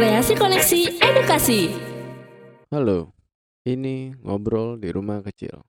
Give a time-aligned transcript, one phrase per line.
[0.00, 1.76] Kreasi Koneksi Edukasi.
[2.72, 3.12] Halo,
[3.68, 5.60] ini ngobrol di rumah kecil.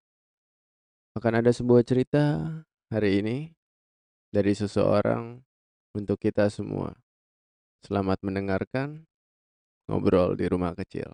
[1.19, 2.39] Akan ada sebuah cerita
[2.87, 3.51] hari ini
[4.31, 5.35] dari seseorang
[5.91, 6.95] untuk kita semua.
[7.83, 9.03] Selamat mendengarkan
[9.91, 11.11] ngobrol di rumah kecil.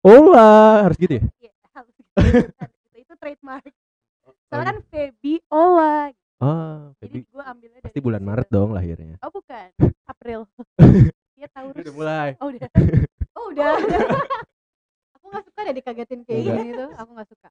[0.00, 1.24] Ola, harus gitu ya?
[1.36, 2.08] Iya, harus gitu.
[2.16, 3.76] itu, itu trademark.
[4.48, 6.16] Soalnya kan Feby Ola.
[6.42, 8.18] Oh, Jadi gue ambilnya dari pasti bulan.
[8.26, 9.14] Maret dong lahirnya.
[9.22, 9.70] Oh bukan,
[10.10, 10.40] April.
[11.42, 11.74] Iya Taurus.
[11.82, 12.28] Udah mulai.
[12.38, 12.70] Oh udah.
[13.38, 13.72] Oh udah.
[15.16, 16.56] aku nggak suka deh dikagetin kayak Enggak.
[16.60, 17.48] gini tuh aku nggak suka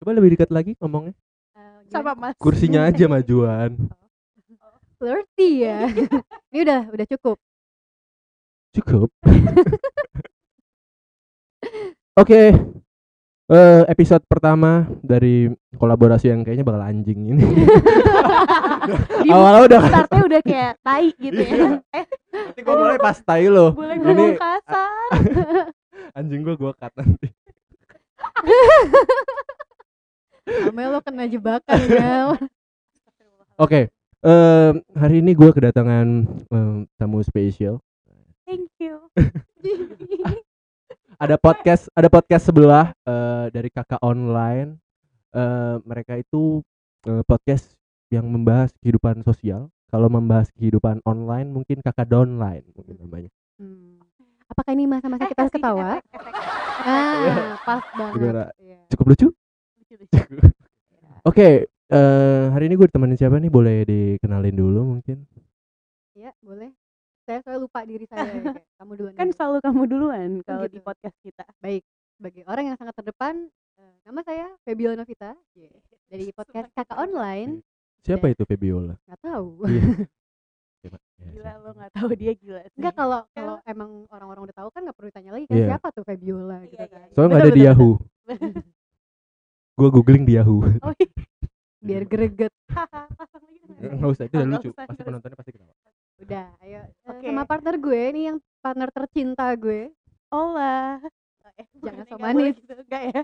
[0.00, 1.14] Coba lebih dekat lagi ngomongnya.
[1.54, 1.92] Eh, gimana?
[1.92, 2.34] Sama Mas.
[2.40, 3.70] Kursinya aja majuan.
[5.00, 5.88] flirty ya
[6.52, 7.36] ini udah udah cukup
[8.70, 9.08] Cukup.
[12.14, 12.54] Oke.
[13.50, 17.42] Eh, episode pertama dari kolaborasi yang kayaknya bakal anjing ini.
[19.26, 21.82] Awalnya udah startnya udah kayak tai gitu ya.
[21.90, 23.74] Eh, nanti gue mulai pas tai lo.
[23.74, 24.94] boleh ngomong kasar.
[26.22, 27.26] anjing gue gue cut nanti.
[30.70, 32.38] Amel lo kena jebakan Mel
[33.58, 33.90] Oke.
[34.94, 36.06] hari ini gue kedatangan
[37.02, 37.82] tamu spesial.
[38.46, 39.10] Thank you.
[41.20, 44.80] Ada podcast ada podcast sebelah eh, dari kakak online.
[45.36, 46.64] Eh, mereka itu
[47.04, 47.76] eh, podcast
[48.08, 49.68] yang membahas kehidupan sosial.
[49.92, 53.30] Kalau membahas kehidupan online mungkin kakak downline mungkin namanya.
[53.60, 54.00] Hmm.
[54.50, 56.00] apakah ini masa-masa kita harus ketawa?
[56.82, 58.14] Ah pas banget.
[58.18, 58.44] Gimana?
[58.58, 58.80] Iya.
[58.90, 59.28] cukup lucu?
[59.78, 60.18] Lucu-lucu.
[61.28, 63.52] oke eh, hari ini gue ditemenin siapa nih?
[63.52, 65.22] Boleh dikenalin dulu mungkin.
[66.16, 66.79] Iya, boleh
[67.30, 68.42] saya soalnya lupa diri saya ya,
[68.78, 69.36] kamu duluan Kan dulu.
[69.36, 70.82] selalu kamu duluan kalau di gitu.
[70.82, 71.46] podcast kita.
[71.58, 73.34] baik sebagai orang yang sangat terdepan
[73.78, 75.30] eh, nama saya Febiola Novita
[76.04, 77.62] dari podcast kakak online
[78.00, 79.82] siapa itu Febiola nggak tahu Iya.
[80.80, 82.64] Coba, ya, Gila lo gak tahu dia gila.
[82.64, 82.72] sih.
[82.74, 85.66] Enggak kalau kalau emang orang-orang udah tahu kan nggak perlu ditanya lagi kan Iya.
[85.68, 86.98] siapa tuh Febiola gitu Iya, kan.
[86.98, 87.12] iya.
[87.12, 87.92] soalnya nggak ada Betul, di Yahoo
[89.76, 91.08] gue googling di Yahoo Oh iya.
[91.80, 92.52] Biar greget.
[93.80, 95.69] Nggak usah itu udah Oh, nggak lucu pasti nggak penontonnya pasti ketawa
[96.30, 97.26] Udah, ayo eh, Oke.
[97.26, 99.90] sama partner gue nih yang partner tercinta gue.
[100.30, 101.02] Olah.
[101.58, 102.54] Eh, Jangan so manis.
[102.54, 102.70] Gitu.
[102.70, 103.20] Enggak ya.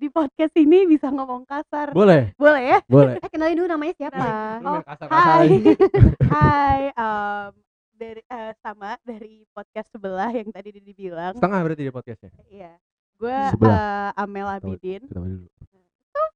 [0.00, 1.92] Di podcast ini bisa ngomong kasar.
[1.92, 2.78] boleh Boleh ya?
[2.88, 4.24] boleh Eh kenalin dulu namanya siapa?
[4.64, 5.48] Oh, kasar-kasar Hai.
[6.32, 6.80] Hai.
[6.96, 7.52] em,
[8.00, 11.36] dari eh, sama dari podcast sebelah yang tadi Didi bilang.
[11.36, 12.72] setengah berarti di podcastnya Iya.
[13.20, 15.04] Gue eh, Amel Abidin.
[15.04, 15.52] dulu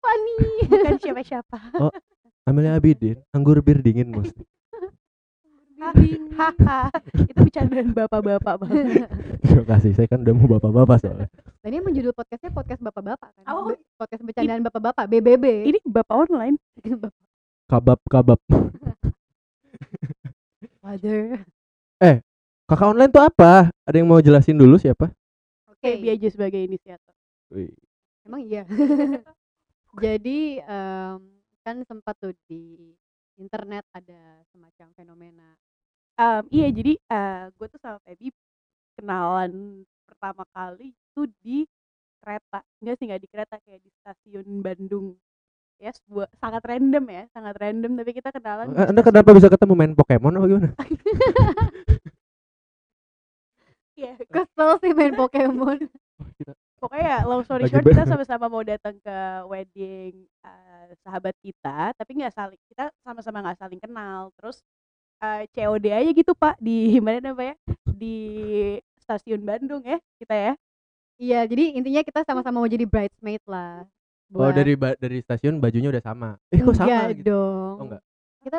[0.05, 0.37] Funny.
[0.69, 1.59] Bukan siapa-siapa.
[2.47, 4.29] Amelia Abidin, anggur bir dingin mus.
[5.91, 6.91] Hahaha.
[7.27, 9.09] Itu bercandaan bapak-bapak banget.
[9.45, 11.29] Terima kasih, saya kan udah mau bapak-bapak soalnya.
[11.63, 13.45] Nah, ini menjudul podcastnya podcast bapak-bapak kan.
[13.51, 13.71] Oh.
[13.71, 15.45] Be- podcast bercandaan bapak-bapak BBB.
[15.71, 16.57] Ini bapak online.
[17.71, 18.41] Kabab kabab.
[20.83, 21.43] Father.
[22.67, 23.71] Kakak online tuh apa?
[23.87, 25.15] Ada yang mau jelasin dulu siapa?
[25.71, 25.87] Oke.
[25.87, 27.15] Kayak dia aja sebagai inisiator.
[27.55, 27.71] Wih,
[28.27, 28.67] Emang iya.
[30.05, 31.19] Jadi em,
[31.63, 32.91] kan sempat tuh di
[33.39, 35.55] internet ada semacam fenomena
[36.17, 36.93] Em, iya jadi
[37.57, 38.33] gue tuh sama Feby
[38.97, 41.59] kenalan pertama kali itu di
[42.25, 45.13] kereta enggak sih nggak di kereta kayak di stasiun Bandung
[45.77, 49.75] ya sebuah sangat random ya sangat random tapi kita kenalan Eh, Anda kenapa bisa ketemu
[49.77, 50.71] main Pokemon apa gimana?
[53.97, 55.89] Iya, kesel sih main Pokemon.
[56.77, 59.17] pokoknya ya long story short kita sama-sama mau datang ke
[59.49, 64.61] wedding eh, sahabat kita tapi nggak saling kita sama-sama nggak saling kenal terus
[65.19, 67.55] eh, COD aja gitu pak di mana namanya
[67.87, 68.17] di
[68.99, 70.55] stasiun Bandung ya kita ya
[71.17, 73.89] Iya, jadi intinya kita sama-sama mau jadi bridesmaid lah.
[74.29, 76.37] Oh Buat- dari ba- dari stasiun bajunya udah sama.
[76.53, 77.33] Eh kok sama Enggak gitu?
[77.33, 77.73] dong.
[77.73, 78.03] Oh enggak.
[78.45, 78.57] Kita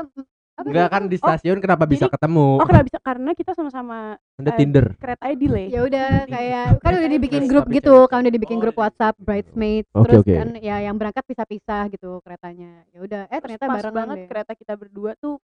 [0.57, 2.47] apa Enggak kan di stasiun kenapa bisa jadi- ketemu?
[2.57, 4.85] oh kenapa bisa karena kita sama-sama Anda eh, Tinder.
[4.97, 8.62] keretanya delay ya udah kayak kan udah dibikin Terus grup gitu kan udah dibikin Oh,
[8.66, 10.34] grup WhatsApp bridesmaids Oke, terus oke.
[10.34, 14.28] kan ya yang berangkat pisah-pisah gitu keretanya ya udah eh ternyata pas barengan banget deh
[14.28, 15.38] kereta kita berdua tuh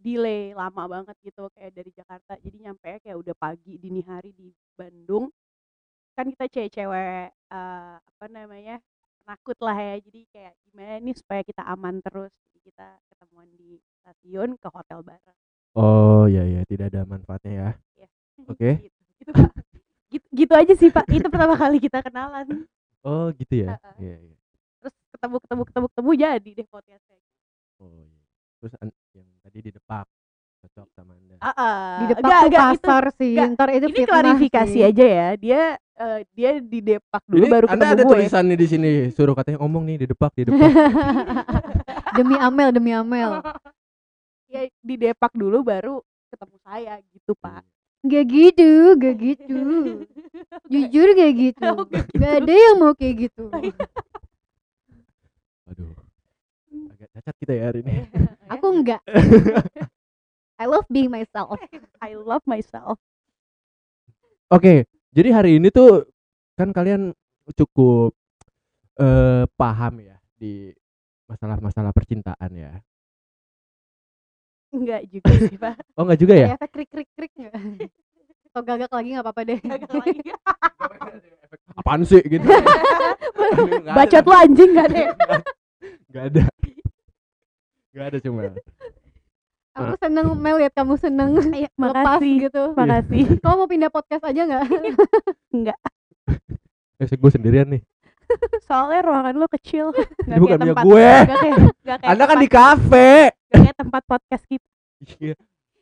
[0.00, 4.48] delay lama banget gitu kayak dari Jakarta jadi nyampe kayak udah pagi dini hari di
[4.72, 5.28] Bandung
[6.16, 8.80] kan kita cewek-cewek eh, apa namanya
[9.20, 13.76] penakut lah ya jadi kayak gimana nih supaya kita aman terus jadi kita ketemuan di
[14.00, 15.38] stasiun ke hotel bareng
[15.78, 17.68] Oh iya iya tidak ada manfaatnya ya.
[18.50, 18.90] Oke.
[18.90, 19.52] gitu, gitu, Pak.
[20.10, 22.66] gitu, gitu aja sih pak itu pertama kali kita kenalan
[23.06, 23.78] Oh gitu ya.
[23.78, 23.94] Heeh.
[24.02, 24.36] Iya iya.
[24.82, 27.18] terus ketemu ketemu ketemu ketemu jadi deh podcastnya
[27.80, 28.19] Oh iya.
[28.60, 30.06] Terus an- yang tadi di depak
[30.60, 31.34] cocok sama Anda.
[31.40, 31.96] Ah, ah.
[31.96, 33.48] di depan Enggak, tuh enggak, itu- sih enggak.
[33.56, 34.84] ntar itu ini klarifikasi sih.
[34.84, 35.62] aja ya dia
[35.96, 39.32] eh, dia di depak dulu Ini baru Anda ketemu ada gue tulisannya di sini suruh
[39.32, 40.68] katanya ngomong nih di depak di depak.
[42.20, 43.40] demi Amel demi Amel
[44.52, 45.96] ya di Depak dulu baru
[46.28, 47.64] ketemu saya gitu pak
[48.00, 49.60] Gak gitu, gak gitu.
[50.72, 51.68] Jujur gak gitu.
[51.68, 53.44] Oh, gak Gak ada yang mau kayak gitu.
[55.68, 55.92] Aduh.
[56.88, 57.92] Agak cacat kita ya hari ini.
[58.56, 59.00] Aku enggak.
[60.60, 61.56] I love being myself.
[62.04, 62.96] I love myself
[64.50, 64.82] Oke,
[65.14, 66.10] jadi hari ini tuh
[66.58, 67.14] kan kalian
[67.54, 68.10] cukup
[68.98, 70.74] eh paham ya di
[71.30, 72.72] masalah-masalah percintaan ya.
[74.74, 76.46] enggak juga sih pak Oh enggak juga ya?
[76.58, 77.54] Efek krik krik krik enggak?
[78.50, 79.58] Atau gagak lagi nggak apa-apa deh.
[79.62, 80.20] Gagal lagi.
[81.78, 82.42] Apaan sih gitu?
[82.50, 85.06] Nggak bacot lu anjing gak deh
[86.10, 86.42] Enggak ada.
[87.90, 88.40] Enggak ada cuma.
[89.70, 91.30] Aku seneng Mel lihat kamu seneng.
[91.38, 92.62] Lepas makasih gitu.
[92.74, 95.78] makasih Kamu mau pindah podcast aja nggak?
[97.00, 97.82] Eh, gue sendirian nih.
[98.62, 99.90] soalnya ruangan lu kecil
[100.22, 101.02] Ini bukan punya tempat gue.
[101.02, 103.10] kayak, kayak Anda kan di kafe.
[103.50, 104.66] nggak kayak tempat podcast kita
[105.18, 105.34] Iya,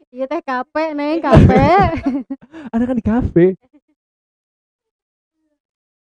[0.09, 1.69] Iya teh kafe, neng kafe.
[2.73, 3.47] Anda kan di kafe.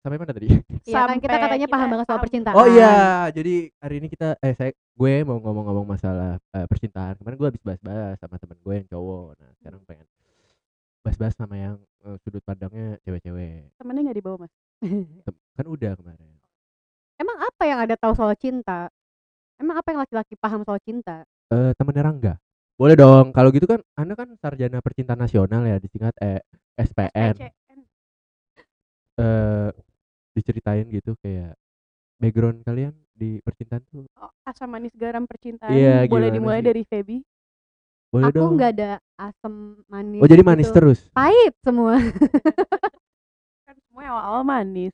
[0.00, 0.48] Sampai mana tadi?
[0.88, 2.56] Iya kan kita Sampai katanya paham kita banget soal percintaan.
[2.56, 2.92] Oh iya,
[3.36, 3.54] jadi
[3.84, 7.20] hari ini kita eh saya gue mau ngomong-ngomong masalah eh, percintaan.
[7.20, 9.28] Kemarin gue habis bahas-bahas sama temen gue yang cowok.
[9.36, 10.06] Nah, sekarang pengen
[11.04, 11.76] bahas-bahas sama yang
[12.08, 13.76] eh, sudut pandangnya cewek-cewek.
[13.76, 14.52] temennya nggak dibawa mas
[15.28, 16.32] Tem- Kan udah kemarin.
[17.20, 18.88] Emang apa yang ada tahu soal cinta?
[19.60, 21.28] Emang apa yang laki-laki paham soal cinta?
[21.52, 22.34] Eh temennya Rangga.
[22.80, 23.36] Boleh dong.
[23.36, 26.40] Kalau gitu kan Anda kan sarjana percintaan nasional ya disingkat eh,
[26.80, 27.36] SPN.
[27.36, 27.78] SPCN.
[29.20, 29.68] Eh
[30.36, 31.54] diceritain gitu kayak
[32.20, 36.66] background kalian di percintaan tuh oh, asam manis garam percintaan Iya, boleh gimana dimulai sih?
[36.70, 37.18] dari Feby
[38.10, 38.58] boleh Aku dong.
[38.58, 39.54] nggak ada asam
[39.86, 40.18] manis.
[40.18, 40.82] Oh jadi manis gitu.
[40.82, 40.98] terus.
[41.14, 41.94] Pahit semua.
[43.70, 44.90] kan semua awal-awal manis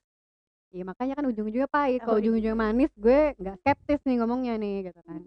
[0.76, 2.04] Iya makanya kan ujung-ujungnya pahit.
[2.04, 5.24] Kalau ujung-ujungnya manis, gue nggak skeptis nih ngomongnya nih, gitu kan.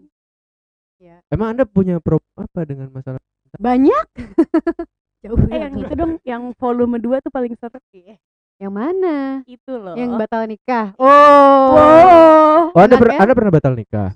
[1.02, 3.18] Ya Emang Anda punya pro apa dengan masalah
[3.58, 4.06] banyak.
[5.26, 5.66] Jauh eh ya.
[5.68, 8.16] yang itu dong yang volume 2 tuh paling seru Iya,
[8.60, 9.16] Yang mana?
[9.48, 10.86] itu loh Yang batal nikah.
[11.00, 11.72] Oh.
[11.72, 13.18] wow Oh, Anda, per- ya?
[13.18, 14.10] Anda pernah batal nikah?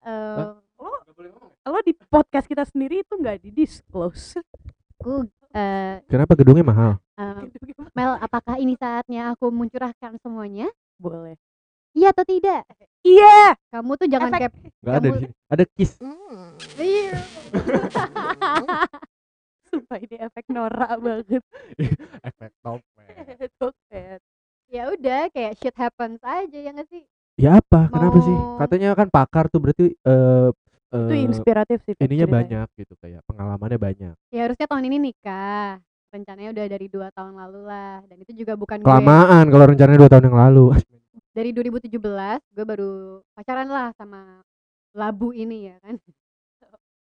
[0.00, 0.42] Eh,
[1.64, 4.36] lo di podcast kita sendiri itu nggak di disclose
[4.94, 6.90] aku eh, Kenapa gedungnya mahal?
[7.14, 7.50] eh,
[7.90, 10.68] Mel, apakah ini saatnya aku mencurahkan semuanya?
[10.94, 11.34] boleh
[11.92, 12.62] Iya atau tidak?
[13.00, 14.40] iya Kamu tuh jangan Efek.
[14.44, 14.52] kep.
[14.80, 15.34] Enggak ada Kamu-.
[15.46, 15.92] Ada kiss.
[16.76, 17.12] Iya.
[19.74, 21.42] sumpah ini efek norak banget
[22.28, 23.08] Efek topeng.
[23.60, 24.20] Topet.
[24.66, 27.02] ya udah, kayak shit happens aja ya nggak sih?
[27.34, 27.90] Ya apa?
[27.90, 28.30] Kenapa sih?
[28.32, 30.48] Mau- Katanya kan pakar tuh berarti eh
[30.94, 32.30] itu eh, inspiratif sih ininya ceritanya.
[32.30, 34.14] banyak gitu kayak pengalamannya banyak.
[34.30, 35.82] Ya harusnya tahun ini nikah.
[36.08, 37.98] Rencananya udah dari dua tahun lalu lah.
[38.06, 38.86] Dan itu juga bukan gue.
[38.86, 40.66] Kelamaan kalau rencananya dua tahun yang lalu.
[41.34, 41.90] Dari 2017
[42.54, 42.92] gue baru
[43.34, 44.38] pacaran lah sama
[44.94, 45.98] labu ini ya kan.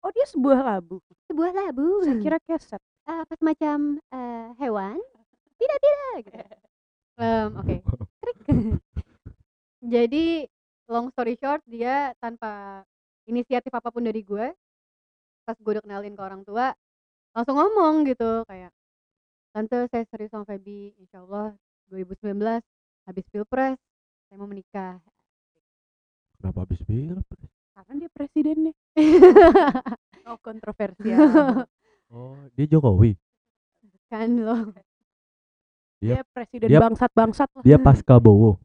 [0.01, 2.01] Oh dia sebuah labu Sebuah labu.
[2.03, 4.97] saya kira keset Ah, apa semacam eh, hewan?
[5.59, 6.13] Tidak tidak.
[6.21, 6.37] Gitu.
[7.17, 7.75] Em, Oke.
[8.21, 8.37] Krik.
[9.93, 10.45] Jadi
[10.85, 12.83] long story short dia tanpa
[13.25, 14.53] inisiatif apa pun dari gue
[15.41, 16.73] pas gue udah kenalin ke orang tua
[17.31, 18.69] langsung ngomong gitu kayak
[19.49, 21.55] tante saya serius sama Feby insya Allah
[21.89, 22.61] 2019
[23.07, 23.77] habis pilpres
[24.27, 25.01] saya mau menikah
[26.37, 27.49] Kenapa habis pilpres?
[27.71, 28.73] Karena dia presidennya?
[30.21, 31.65] Oh kontroversial.
[32.07, 33.17] Oh, dia Jokowi.
[34.05, 34.69] kan loh.
[35.97, 38.61] Dia- dia presiden dia- bangsat bangsat lah Dia pasca Bowo.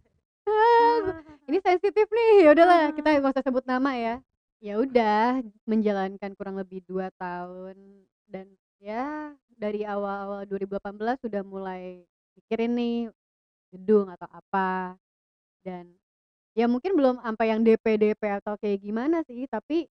[1.49, 2.45] ini sensitif nih.
[2.45, 4.15] Ya udahlah kita gak usah sebut nama ya.
[4.61, 8.05] Ya udah menjalankan kurang lebih dua tahun.
[8.29, 8.53] Dan
[8.85, 12.05] ya dari awal-awal 2018 sudah mulai
[12.37, 12.99] mikirin nih
[13.73, 14.93] gedung atau apa.
[15.65, 15.89] Dan
[16.57, 19.85] ya mungkin belum sampai yang DP DP atau kayak gimana sih tapi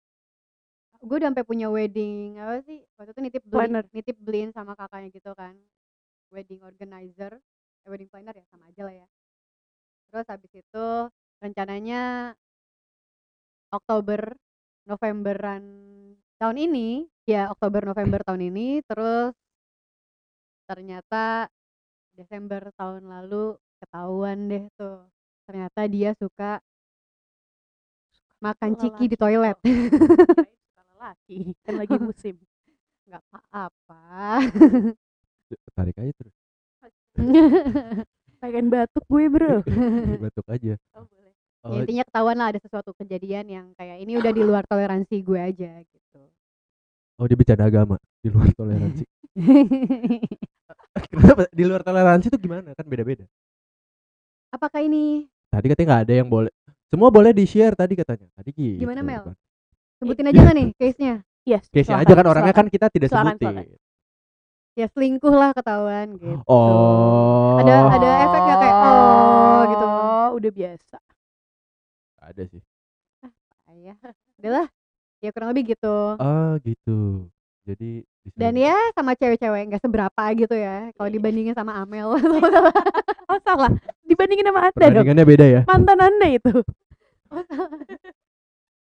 [1.04, 3.84] gue udah sampai punya wedding apa sih waktu itu nitip beli Planner.
[3.92, 5.52] nitip beliin sama kakaknya gitu kan
[6.32, 7.36] wedding organizer
[7.84, 9.06] eh, wedding planner ya sama aja lah ya
[10.08, 10.86] terus habis itu
[11.44, 12.32] rencananya
[13.68, 14.32] Oktober
[14.88, 15.64] Novemberan
[16.40, 19.36] tahun ini ya Oktober November tahun ini terus
[20.64, 21.52] ternyata
[22.16, 25.13] Desember tahun lalu ketahuan deh tuh
[25.44, 26.60] ternyata dia suka
[28.40, 32.34] makan ciki di toilet Suka lelaki kan lagi musim
[33.08, 34.02] nggak apa-apa
[35.76, 36.34] Tarik aja terus.
[38.42, 39.54] pengen batuk gue bro
[40.24, 40.74] Batuk aja.
[40.96, 41.32] oh, boleh.
[41.32, 41.34] Ya,
[41.64, 45.40] Oh, intinya ketahuan lah ada sesuatu kejadian yang kayak ini udah di luar toleransi gue
[45.40, 46.20] aja gitu
[47.16, 49.04] oh dia bercanda agama di luar toleransi.
[51.10, 51.42] Kenapa?
[51.50, 52.70] Di luar toleransi itu gimana?
[52.74, 53.24] Kan beda-beda.
[54.54, 56.52] apakah ini Tadi katanya nggak ada yang boleh.
[56.90, 58.26] Semua boleh di share tadi katanya.
[58.34, 58.80] Tadi gitu.
[58.82, 59.22] Gimana, Mel?
[59.24, 59.36] kan.
[59.94, 62.66] sebutin aja nggak nih case nya Yes, Keisha silakan, aja kan orangnya silakan.
[62.68, 63.46] kan kita tidak Silakan, sebutin.
[63.54, 63.78] silakan.
[64.74, 67.56] ya selingkuh lah ketahuan gitu Oh.
[67.62, 69.86] Ada ada efek kayak oh gitu.
[69.86, 70.96] Oh, udah biasa.
[72.18, 72.62] Ada sih.
[73.68, 73.96] Ayah.
[74.36, 74.66] Udahlah.
[75.20, 75.94] Ya kurang lebih gitu.
[76.16, 77.28] Oh gitu.
[77.64, 78.02] Jadi
[78.32, 80.88] Dan ya sama cewek-cewek nggak seberapa gitu ya.
[80.96, 81.16] Kalau Iya.
[81.20, 82.08] dibandingin sama Amel.
[83.24, 83.72] Oh, salah.
[84.04, 84.80] Dibandingin sama Anda dong.
[85.02, 85.60] perbandingannya beda ya.
[85.64, 86.52] Mantan Anda itu.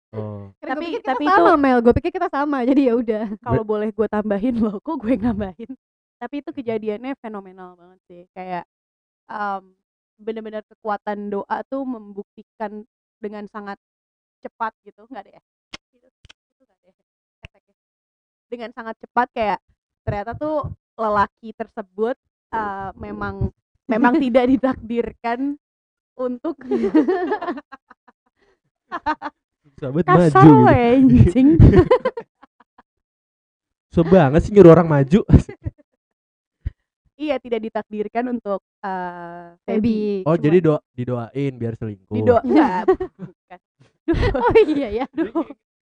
[0.08, 0.49] Oh.
[0.56, 1.78] Karena Tapi- pikir kita tapi sama itu- Mel.
[1.85, 2.58] Gue pikir kita sama.
[2.64, 3.25] Jadi ya udah.
[3.40, 5.70] Kalau boleh gue tambahin loh, kok gue nambahin.
[6.16, 8.23] Tapi itu kejadiannya fenomenal banget sih.
[8.32, 8.64] Kayak
[9.28, 9.62] em,
[10.16, 12.85] bener-bener kekuatan doa tuh membuktikan
[13.20, 13.76] dengan sangat
[14.40, 15.04] cepat gitu.
[15.04, 15.42] Nggak ada ya?
[15.92, 16.94] Itu, itu nggak ada ya
[17.44, 17.75] efeknya.
[18.49, 19.61] Dengan sangat cepat kayak
[20.09, 22.17] ternyata tuh lelaki tersebut
[22.52, 23.52] eh, memang
[23.85, 25.55] memang tidak ditakdirkan
[26.19, 26.57] untuk
[29.78, 30.75] Sahabat kasar maju gitu.
[30.75, 31.49] ya anjing.
[33.88, 35.25] So banget sih nyuruh orang maju.
[37.25, 39.81] iya tidak ditakdirkan untuk eh Feby.
[39.81, 39.99] Baby.
[40.28, 42.14] Oh, Cuma jadi doa didoain biar selingkuh.
[42.14, 42.85] dido enggak
[44.38, 45.07] Oh iya ya.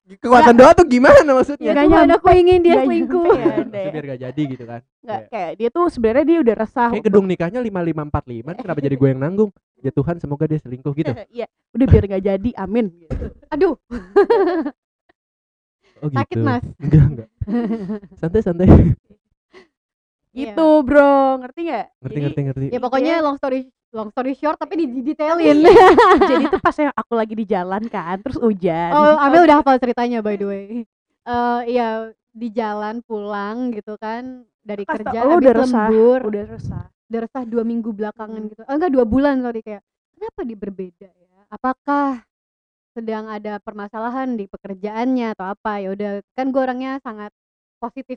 [0.07, 1.67] Kekuatan doa tuh gimana maksudnya?
[1.67, 3.27] Ya nyampe- aku ingin dia nggak selingkuh.
[3.27, 4.81] nyampe ya, biar gak jadi gitu kan.
[5.03, 8.95] Nggak, Kayak- kayak dia tuh sebenarnya dia udah resah Kayak gedung nikahnya 5545 kenapa jadi
[8.95, 9.51] gue yang nanggung?
[9.77, 11.11] Ya Tuhan semoga dia selingkuh gitu.
[11.35, 12.87] Iya, udah biar nggak jadi, amin.
[13.03, 13.25] Gitu.
[13.49, 13.75] Aduh,
[15.97, 16.19] Oh gitu.
[16.19, 16.65] sakit Mas.
[16.77, 17.29] Enggak, enggak.
[18.21, 18.69] Santai santai.
[20.31, 21.87] Gitu, bro, ngerti nggak?
[21.99, 22.65] Ngerti Jadi- ngerti ngerti.
[22.69, 25.65] Ya pokoknya long story long story short tapi di detailin.
[26.31, 28.93] Jadi tuh pas yang aku lagi di jalan kan, terus hujan.
[28.93, 30.67] Oh, Amel udah hafal ceritanya by the way.
[31.25, 36.45] Eh iya di jalan pulang gitu kan dari Pas kerja habis udah resah, lembur udah
[36.53, 36.85] resah.
[37.09, 38.51] udah resah dua minggu belakangan Hmm.
[38.53, 39.81] gitu oh, enggak dua bulan sorry kayak
[40.13, 42.21] kenapa dia berbeda ya apakah
[42.93, 47.33] sedang ada permasalahan di pekerjaannya atau apa ya udah kan gue orangnya sangat
[47.77, 48.17] positif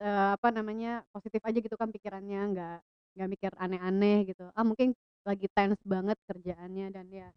[0.00, 2.76] eh, apa namanya positif aja gitu kan pikirannya nggak
[3.16, 4.92] nggak mikir aneh-aneh gitu ah mungkin
[5.24, 7.28] lagi tense banget kerjaannya dan ya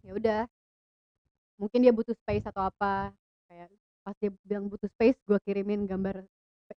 [0.00, 0.40] ya udah
[1.56, 3.12] mungkin dia butuh space atau apa
[3.46, 3.68] kayak
[4.00, 6.24] pas dia bilang butuh space gue kirimin gambar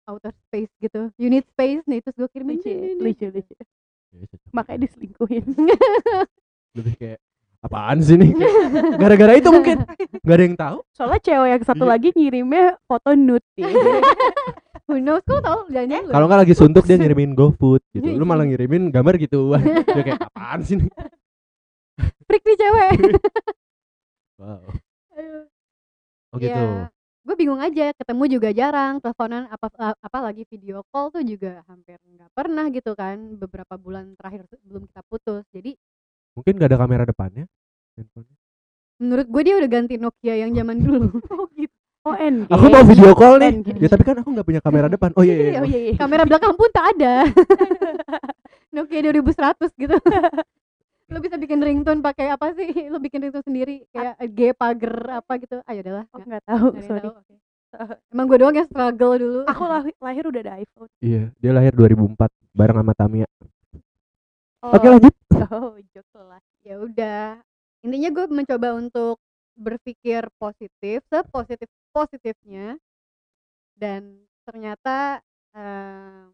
[0.07, 3.55] outer space gitu unit space nih terus gue kirimin Lucu, "Nih, nih, nih." lucu, lucu.
[4.51, 5.45] Makanya diselingkuhin.
[6.77, 7.19] lebih kayak
[7.61, 8.31] apaan sih nih?
[8.97, 9.77] Gara-gara itu mungkin
[10.25, 10.79] nggak ada yang tahu.
[10.93, 11.91] Soalnya cewek yang satu Iya.
[11.93, 13.45] lagi ngirimnya foto nude.
[13.57, 13.69] ya.
[14.87, 18.07] Who knows kok tau jangan Kalau nggak lagi suntuk dia ngirimin GoFood gitu.
[18.07, 19.63] Lu malah ngirimin gambar gituan.
[19.87, 20.91] Dia kayak apaan sih nih?
[22.27, 22.91] freak nih cewek
[24.43, 24.69] Wow.
[25.17, 25.49] Aduh.
[26.31, 26.53] Oh gitu.
[26.53, 26.93] Ya,
[27.25, 31.97] gue bingung aja ketemu juga jarang teleponan apa apa lagi video call tuh juga hampir
[32.05, 35.73] nggak pernah gitu kan beberapa bulan terakhir sebelum kita putus jadi
[36.37, 37.49] Mungkin nggak ada kamera depannya.
[37.97, 38.37] handphonenya.
[39.01, 41.66] menurut gue dia udah ganti Nokia yang zaman dulu oh gitu.
[42.07, 42.15] Oh.
[42.49, 43.51] Aku mau video call nih.
[43.53, 43.79] Engage.
[43.79, 45.11] Ya tapi kan aku nggak punya kamera depan.
[45.13, 45.51] Oh iya iya.
[45.59, 45.95] Oh iya iya.
[45.97, 47.27] kamera belakang pun tak ada
[48.73, 49.27] Nokia 2100
[49.75, 49.97] gitu
[51.07, 55.33] lo bisa bikin ringtone pakai apa sih lo bikin ringtone sendiri kayak G pagar apa
[55.37, 57.01] gitu ayo udahlah Oh, nggak- nggak tahu, nggak sorry.
[57.01, 57.35] tahu, oke.
[58.09, 60.91] emang gue doang yang struggle dulu Aku lahir, lahir udah ada iPhone.
[60.99, 62.19] Iya, dia lahir 2004
[62.53, 63.29] bareng sama Tamia.
[64.61, 65.15] Oh, Oke lanjut.
[65.47, 66.43] Oh, jokes lah.
[66.61, 67.39] ya udah
[67.81, 69.23] intinya gue mencoba untuk
[69.57, 72.77] berpikir positif sepositif positifnya
[73.77, 75.25] dan ternyata
[75.57, 76.25] eh,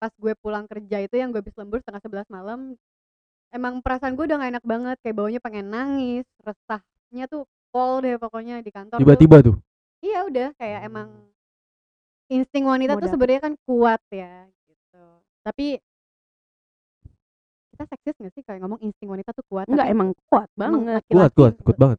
[0.00, 2.74] pas gue pulang kerja itu yang gue habis lembur setengah sebelas malam
[3.52, 8.16] emang perasaan gue udah gak enak banget kayak baunya pengen nangis resahnya tuh pol deh
[8.16, 9.02] pokoknya di kantor tuh.
[9.04, 9.56] Tiba-tiba tuh.
[10.00, 11.08] iya udah kayak emang
[12.32, 15.04] insting wanita Mau tuh sebenarnya kan kuat ya gitu
[15.44, 15.80] tapi
[17.74, 21.02] kita seksis gak sih kayak ngomong insting wanita tuh kuat Enggak tapi emang kuat banget.
[21.06, 21.98] Kuat, kuat, kuat banget.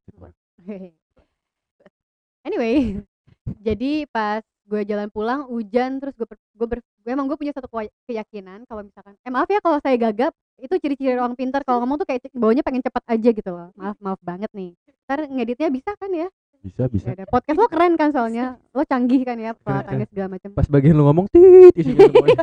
[2.47, 2.99] anyway
[3.65, 7.65] jadi pas gue jalan pulang hujan terus gue gue ber, gue emang gue punya satu
[8.05, 10.29] keyakinan kalau misalkan eh maaf ya kalau saya gagap
[10.61, 13.97] itu ciri-ciri orang pintar kalau ngomong tuh kayak baunya pengen cepat aja gitu loh maaf
[13.97, 14.77] maaf banget nih
[15.09, 17.07] ntar ngeditnya bisa kan ya Bisa, bisa.
[17.07, 20.67] Ya udah, podcast lo keren kan soalnya lo canggih kan ya pelatannya segala macam Pas
[20.67, 22.39] bagian lu ngomong tit isinya semuanya.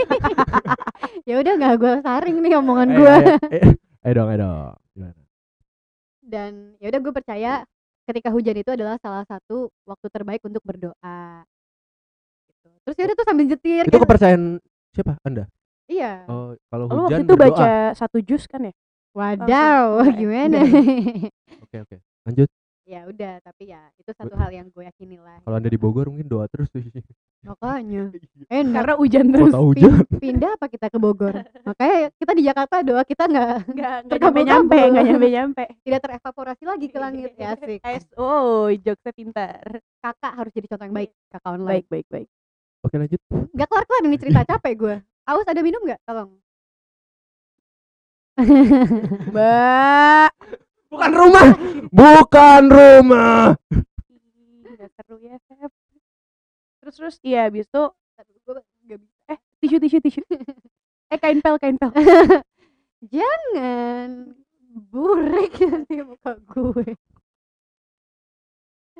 [1.28, 3.64] ya udah nggak gue saring nih omongan Eh, gue ayo, eh,
[4.08, 4.72] Ayo dong, ayo dong.
[4.96, 5.20] Gimana?
[6.26, 7.52] dan ya udah gue percaya
[8.06, 11.42] ketika hujan itu adalah salah satu waktu terbaik untuk berdoa
[12.46, 12.68] gitu.
[12.82, 14.44] terus ya udah tuh sambil jetir Itu kayak- kepercayaan
[14.90, 15.12] siapa?
[15.22, 15.44] Anda?
[15.86, 17.50] iya Oh, kalau hujan waktu itu berdoa.
[17.52, 18.74] baca satu jus kan ya?
[19.10, 20.58] Wadaw, Langsung, gimana?
[21.64, 21.96] Oke, oke.
[22.22, 22.48] Lanjut.
[22.86, 25.42] Ya udah, tapi ya itu satu Be- hal yang gue yakini lah.
[25.42, 26.78] Kalau Anda di Bogor mungkin doa terus tuh.
[27.42, 28.14] Makanya,
[28.46, 28.74] Kok enak.
[28.78, 29.52] Karena hujan terus.
[29.52, 29.90] hujan?
[30.06, 31.34] Pin- pindah apa kita ke Bogor?
[31.68, 34.46] Makanya kita di Jakarta doa kita nggak Enggak, enggak Terkabul-kabul.
[34.46, 35.64] nyampe, nyampe, enggak nyampe nyampe.
[35.82, 37.78] tidak terevaporasi lagi ke langit ya asik.
[37.82, 39.62] S oh, jokesnya pintar.
[39.98, 42.28] kakak harus jadi contoh yang baik kakak online baik baik baik
[42.86, 43.18] Oke lanjut.
[43.26, 44.94] nggak kelar kelar ini cerita capek gue
[45.26, 46.30] aus ada minum nggak tolong
[49.34, 50.30] mbak
[50.86, 51.46] Bukan rumah.
[51.90, 53.54] Bukan rumah.
[54.76, 55.72] Nggak seru ya Feb
[56.86, 57.82] terus terus iya habis itu
[59.26, 60.20] eh tisu tisu tisu
[61.10, 61.90] eh kain pel kain pel
[63.14, 64.30] jangan
[64.70, 66.94] burek nanti muka gue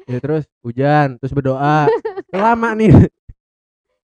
[0.07, 1.91] Ya terus hujan, terus berdoa.
[2.31, 3.11] Lama nih.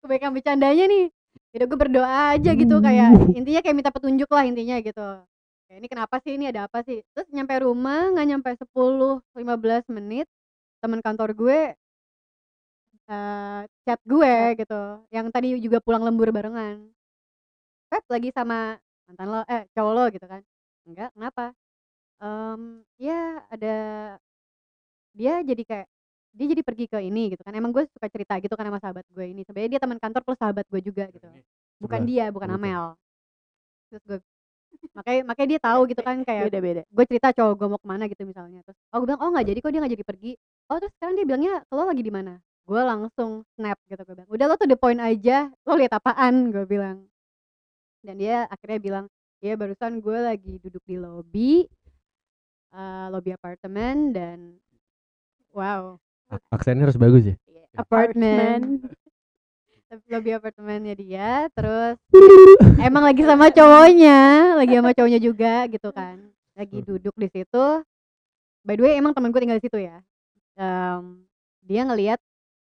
[0.02, 1.14] kebaikan bercandanya nih
[1.54, 5.22] Yaudah gue berdoa aja gitu kayak intinya kayak minta petunjuk lah intinya gitu
[5.80, 6.36] ini kenapa sih?
[6.38, 7.00] Ini ada apa sih?
[7.14, 10.28] Terus nyampe rumah nggak nyampe 10 15 menit
[10.84, 11.60] teman kantor gue
[13.12, 16.78] eh chat gue gitu yang tadi juga pulang lembur barengan.
[17.92, 20.42] Pep lagi sama mantan lo eh cowok lo gitu kan.
[20.88, 21.46] Enggak kenapa?
[22.24, 22.62] Em,
[23.00, 23.76] ya ada
[25.14, 25.88] dia jadi kayak
[26.34, 27.54] dia jadi pergi ke ini gitu kan.
[27.54, 29.42] Emang gue suka cerita gitu kan sama sahabat gue ini.
[29.46, 31.28] Sebenarnya dia teman kantor plus sahabat gue juga gitu.
[31.84, 32.60] bukan dia bukan Bukan.
[32.64, 32.84] Amel.
[33.92, 34.20] terus gue
[34.92, 36.82] makanya makanya dia tahu gitu kan kayak beda beda.
[36.84, 38.60] gue cerita cowok gue mau ke mana gitu misalnya.
[38.68, 40.32] Terus oh gue bilang oh nggak jadi kok dia nggak jadi pergi.
[40.68, 42.34] Oh terus sekarang dia bilangnya lo lagi di mana?
[42.64, 45.48] Gue langsung snap gitu gue bilang udah lo tuh the point aja.
[45.64, 46.52] Lo lihat apaan?
[46.52, 47.08] Gue bilang.
[48.04, 49.06] Dan dia akhirnya bilang
[49.44, 51.68] ya barusan gue lagi duduk di lobby
[52.74, 54.40] eh, lobby apartemen dan
[55.52, 56.00] wow.
[56.50, 57.36] Aksennya harus bagus ya.
[57.78, 58.86] apartemen
[60.10, 61.98] lobby apartemennya dia terus
[62.88, 64.20] emang lagi sama cowoknya
[64.58, 66.18] lagi sama cowoknya juga gitu kan.
[66.58, 67.66] Lagi duduk di situ.
[68.64, 69.98] By the way emang temen gue tinggal di situ ya.
[70.58, 71.26] Em,
[71.66, 72.20] dia ngelihat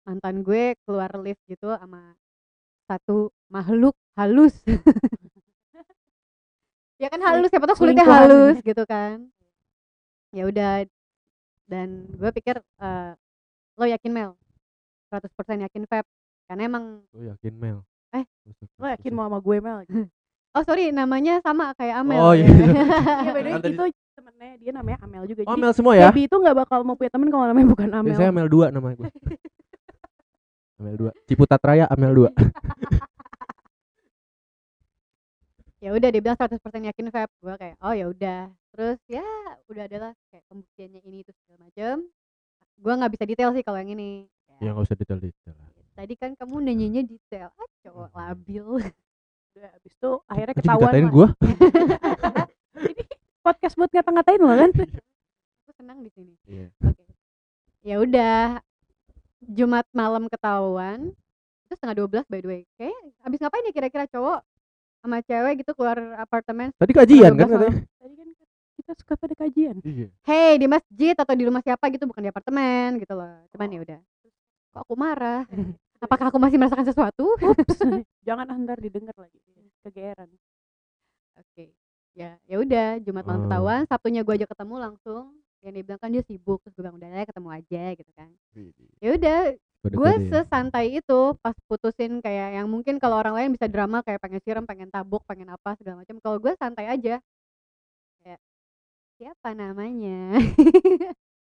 [0.06, 2.18] mantan gue keluar lift gitu sama
[2.90, 4.56] satu makhluk halus.
[7.00, 9.32] Ya kan halus siapa tau kulitnya halus gitu kan.
[10.36, 10.84] Ya udah
[11.64, 13.16] dan gue pikir eh,
[13.80, 14.32] lo yakin Mel?
[15.08, 15.32] 100%
[15.64, 16.04] yakin Feb
[16.50, 17.78] karena emang Lo yakin Mel?
[18.10, 18.26] Eh,
[18.76, 19.78] lo yakin mau sama gue Mel
[20.50, 22.42] oh sorry namanya sama kayak Amel Oh, ya.
[22.42, 22.50] iya.
[23.22, 26.10] Iya beda Kan tadi- itu temennya dia namanya Amel juga Oh jadi Mel semua ya?
[26.10, 28.90] Feby itu nggak bakal mau punya temen kalau namanya bukan Amel Biasanya Amel 2 nama
[28.92, 29.08] gue.
[30.76, 31.28] Amel 2.
[31.28, 32.34] Ciputat Raya Amel 2.
[35.80, 39.24] ya udah dia bilang 100% yakin Feb gue kayak oh ya udah terus ya
[39.66, 42.04] udah adalah kayak pembuktiannya ini itu segala macem
[42.76, 44.28] gue nggak bisa detail sih kalau yang ini
[44.60, 45.56] Ya enggak usah detail-detail.
[45.56, 45.69] lah.
[46.00, 47.52] Tadi kan kamu nanyanya detail.
[47.54, 48.16] Ah cowok Hmm.
[48.16, 48.66] labil.
[49.52, 51.12] Udah habis itu akhirnya ketahuan lah.
[51.12, 51.28] gue.
[52.90, 53.04] ini
[53.42, 54.72] podcast buat ngata-ngatain lo kan?
[55.60, 56.34] Aku senang di sini.
[56.48, 56.68] Iya.
[56.80, 57.04] oke.
[57.82, 58.40] Ya udah.
[59.42, 61.12] Jumat malam ketahuan.
[61.66, 62.62] Itu setengah 12 by the way.
[62.76, 64.40] Kayak abis ngapain ya kira-kira cowok?
[65.00, 67.76] Sama cewek gitu keluar apartemen Tadi kajian kan 12 katanya?
[67.96, 68.28] tadi kan
[68.76, 70.08] kita suka pada kajian Iya.
[70.24, 73.32] hey di masjid atau di rumah siapa gitu bukan di apartemen gitu loh.
[73.50, 74.00] Cuman ya udah
[74.74, 75.44] kok aku marah?
[76.04, 77.36] Apakah aku masih merasakan sesuatu?
[77.44, 77.76] Ups.
[78.28, 79.36] jangan antar didengar lagi.
[79.84, 80.32] Kegeeran.
[81.36, 81.76] Oke.
[82.16, 83.46] Ya ya udah jumat malam Oh.
[83.48, 85.36] ketahuan sabtunya gue aja ketemu langsung.
[85.60, 88.30] Yang dia bilang kan dia sibuk terus gue bilang udah lah ketemu aja gitu kan.
[89.04, 89.38] Ya udah
[89.80, 90.20] gue ya.
[90.32, 94.64] sesantai itu pas putusin kayak yang mungkin kalau orang lain bisa drama kayak pengen siram
[94.68, 96.16] pengen tabuk pengen apa segala macam.
[96.24, 97.20] Kalau gue santai aja.
[98.24, 98.40] Kayak
[99.20, 100.40] siapa namanya?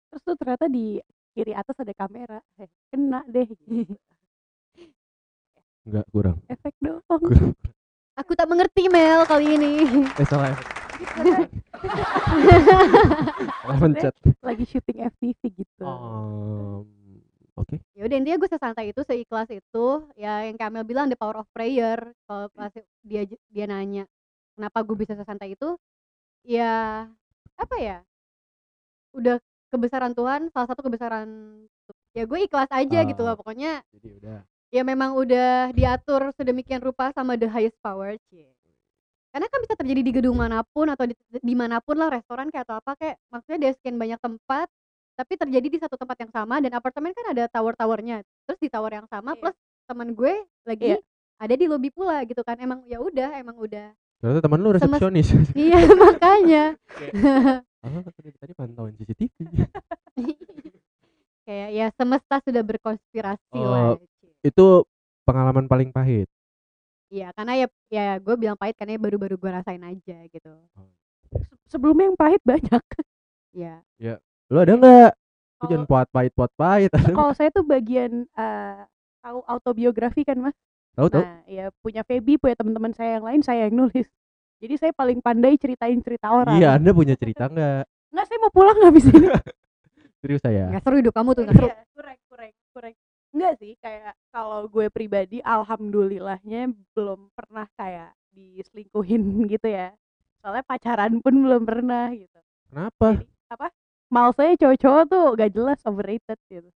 [0.09, 1.01] Terus tuh ternyata di
[1.35, 3.43] kiri atas ada kamera eh, kena deh
[5.85, 6.37] Enggak kurang.
[6.47, 7.53] efek dong Kurang.
[8.15, 9.73] aku tak mengerti Mel kali ini
[10.17, 10.55] Eh salah.
[13.61, 14.15] Salah pencet.
[14.39, 16.87] lagi syuting FTV gitu Um,
[17.55, 17.79] Oke.
[17.93, 21.47] ya udah intinya gue sesantai itu seikhlas itu ya yang Kamel bilang the power of
[21.51, 22.71] prayer kalau pas
[23.01, 24.03] dia dia nanya
[24.53, 25.75] kenapa gue bisa sesantai itu
[26.41, 27.05] ya
[27.55, 27.97] apa ya
[29.11, 29.39] udah
[29.75, 31.27] kebesaran Tuhan salah satu kebesaran
[32.11, 33.27] ya gue ikhlas aja gitu Ah.
[33.27, 34.39] loh pokoknya Jadi udah.
[34.71, 38.49] ya memang udah diatur sedemikian rupa sama the highest power cie.
[39.29, 42.47] karena kan bisa terjadi di gedung mana pun atau di, di mana pun lah restoran
[42.47, 44.71] kayak atau apa kayak maksudnya dari sekian banyak tempat
[45.15, 48.95] tapi terjadi di satu tempat yang sama dan apartemen kan ada tower-towernya terus di tower
[48.95, 49.39] yang sama Iya.
[49.43, 50.33] plus teman gue
[50.63, 50.99] lagi Iya.
[51.35, 53.91] ada di lobi pula gitu kan emang ya udah emang udah
[54.25, 55.27] Ternyata teman lu Sama- resepsionis.
[55.55, 56.63] iya makanya
[57.85, 59.29] Ah, tadi, tadi pantauan CCTV.
[61.45, 63.85] kayak ya semesta sudah berkonspirasi Oh, lah
[64.17, 64.33] cie.
[64.41, 64.83] Itu
[65.21, 66.27] pengalaman paling pahit.
[67.05, 70.51] iya karena ya ya gue bilang pahit karena ya baru-baru gue rasain aja gitu
[71.63, 72.81] sebelumnya yang pahit banyak
[73.53, 73.79] ya
[74.45, 75.11] Lu ada enggak?
[75.13, 76.89] Lu Kalau- jangan puat pahit puat pahit.
[76.91, 77.13] Nggak?
[77.13, 78.79] kalau saya tuh bagian eh,
[79.21, 80.55] tahu autobiografi kan mas
[80.93, 81.21] Tahu tahu.
[81.21, 84.05] nah ya punya Feby punya teman-teman saya yang lain saya yang nulis
[84.59, 86.55] jadi saya paling pandai ceritain cerita orang.
[86.57, 87.85] Iya, Anda punya cerita enggak?
[88.15, 89.27] nggak saya mau pulang nggak bisa ini.
[90.23, 90.71] Serius saya.
[90.71, 91.67] nggak seru hidup kamu tuh nggak seru.
[91.67, 92.93] Iya, kurang kurang kurang.
[93.35, 99.21] Enggak sih kayak kalau gue pribadi alhamdulillahnya belum pernah kayak diselingkuhin
[99.53, 99.91] gitu ya.
[100.39, 102.39] Soalnya pacaran pun belum pernah gitu.
[102.71, 103.19] Kenapa?
[103.19, 103.67] jadi apa?
[104.07, 106.69] Malesnya cowok-cowok tuh gak jelas overrated gitu.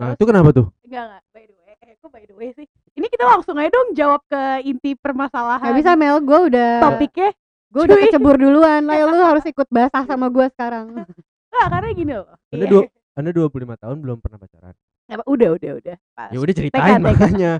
[0.00, 0.66] Nah, itu kenapa tuh?
[0.86, 1.59] enggak enggak by the way
[1.92, 5.78] kok by the way sih ini kita langsung aja dong jawab ke inti permasalahan Gak
[5.78, 7.30] bisa Mel, gue udah topiknya
[7.68, 8.82] gue udah kecebur duluan.
[8.82, 10.90] Lah lu harus ikut basah sama gue sekarang.
[11.50, 12.70] Enggak, karena gini loh Anda Iya.
[12.70, 14.74] dua, Anda 25 tahun belum pernah pacaran.
[15.06, 17.04] Apa, udah udah udah pas Ya udah ceritain TK.
[17.04, 17.52] makanya.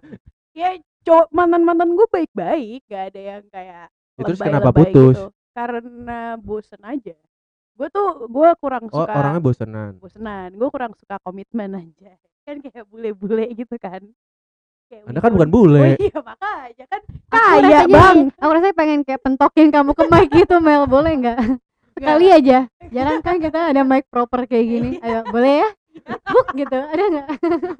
[0.53, 4.69] ya cowok mantan mantan gue baik baik gak ada yang kayak Ya, terus lebay- kenapa
[4.69, 5.14] lebay putus?
[5.16, 5.27] gitu.
[5.51, 7.16] karena bosen aja
[7.81, 9.93] gue tuh gue kurang Oh, suka orangnya bosenan.
[9.97, 12.12] bosenan gue kurang suka komitmen aja
[12.47, 14.05] kan kayak bule-bule gitu kan
[14.87, 15.87] Kayak Anda kan bukan Oh bule.
[15.97, 20.29] iya makanya kan Aku kaya rasanya bang aku rasanya pengen kayak pentokin kamu ke mic
[20.35, 21.38] gitu Mel, boleh nggak?
[21.95, 22.59] Sekali aja.
[22.90, 24.90] Jangan kan kita ada mic proper kayak gini.
[24.99, 25.69] Ayo, boleh ya?
[26.27, 27.29] Buk gitu, ada nggak?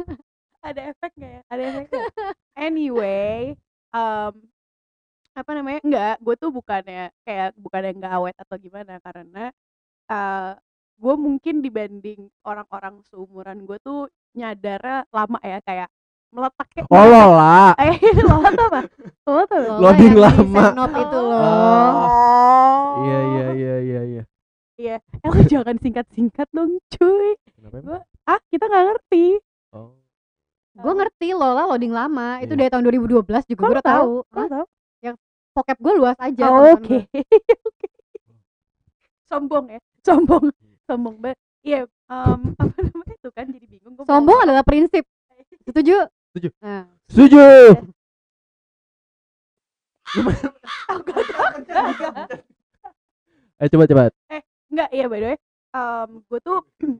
[0.69, 2.13] ada efek nggak ya ada efek nggak?
[2.55, 3.57] anyway
[3.91, 4.33] um,
[5.33, 9.49] apa namanya enggak gue tuh bukannya kayak bukannya nggak awet atau gimana karena
[10.11, 10.53] uh,
[11.01, 15.89] gue mungkin dibanding orang-orang seumuran gue tuh nyadarnya lama ya kayak
[16.31, 17.73] meletaknya Oh Lola.
[17.81, 18.81] eh lola tuh apa
[19.27, 19.67] lola tuh apa?
[19.67, 20.65] Lola Loading yang di lama.
[21.01, 21.41] Itu loh.
[21.41, 24.23] oh Iya iya iya iya iya.
[24.77, 27.35] iya eh lo jangan singkat-singkat dong cuy?
[27.59, 29.25] Gua- ah kita nggak ngerti
[29.71, 29.95] Oh.
[30.75, 32.61] Gue ngerti Lola loading lama, itu Iya.
[32.67, 34.13] dari tahun 2012 juga gue tahu.
[34.27, 34.63] Tahu
[35.51, 36.47] Pokep gue luas aja.
[36.47, 37.27] Oh, teman-teman Oke.
[37.67, 37.87] Oke.
[39.27, 39.81] Sombong ya.
[40.07, 40.45] Sombong.
[40.85, 41.39] Sombong banget.
[41.61, 45.05] Iya, em, apa namanya itu kan jadi bingung gua Sombong ngomong adalah prinsip.
[45.69, 45.97] Setuju?
[46.31, 46.49] Setuju.
[46.61, 47.45] Nah, Setuju.
[53.61, 54.03] Eh coba coba.
[54.71, 55.39] Enggak, iya by the way.
[55.71, 56.59] em, gue tuh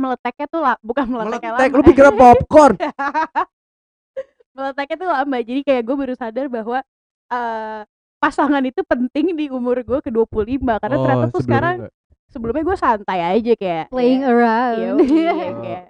[0.00, 1.76] meleteknya tuh lah, bukan meleteknya Meletek lama.
[1.76, 2.74] lu pikirnya popcorn.
[4.50, 5.36] meleteknya tuh lama.
[5.38, 6.78] Jadi kayak gue baru sadar bahwa
[7.30, 7.82] eh
[8.20, 11.92] pasangan itu penting di umur gue ke 25 karena Oh, ternyata tuh sekarang enggak.
[12.30, 14.78] Sebelumnya gue santai aja kayak playing kayak, around.
[14.80, 14.98] iya, Oh.
[15.04, 15.84] iya, kayak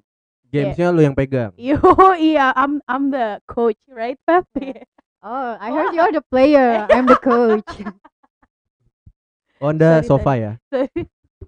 [0.50, 1.54] Gamesnya lu yang pegang.
[1.54, 1.78] Yo,
[2.18, 4.42] iya, I'm I'm the coach, right, Pep?
[5.22, 6.90] oh, I heard you're the player.
[6.90, 7.70] I'm the coach.
[9.60, 10.52] Oh, Anda Sorry, sofa ya?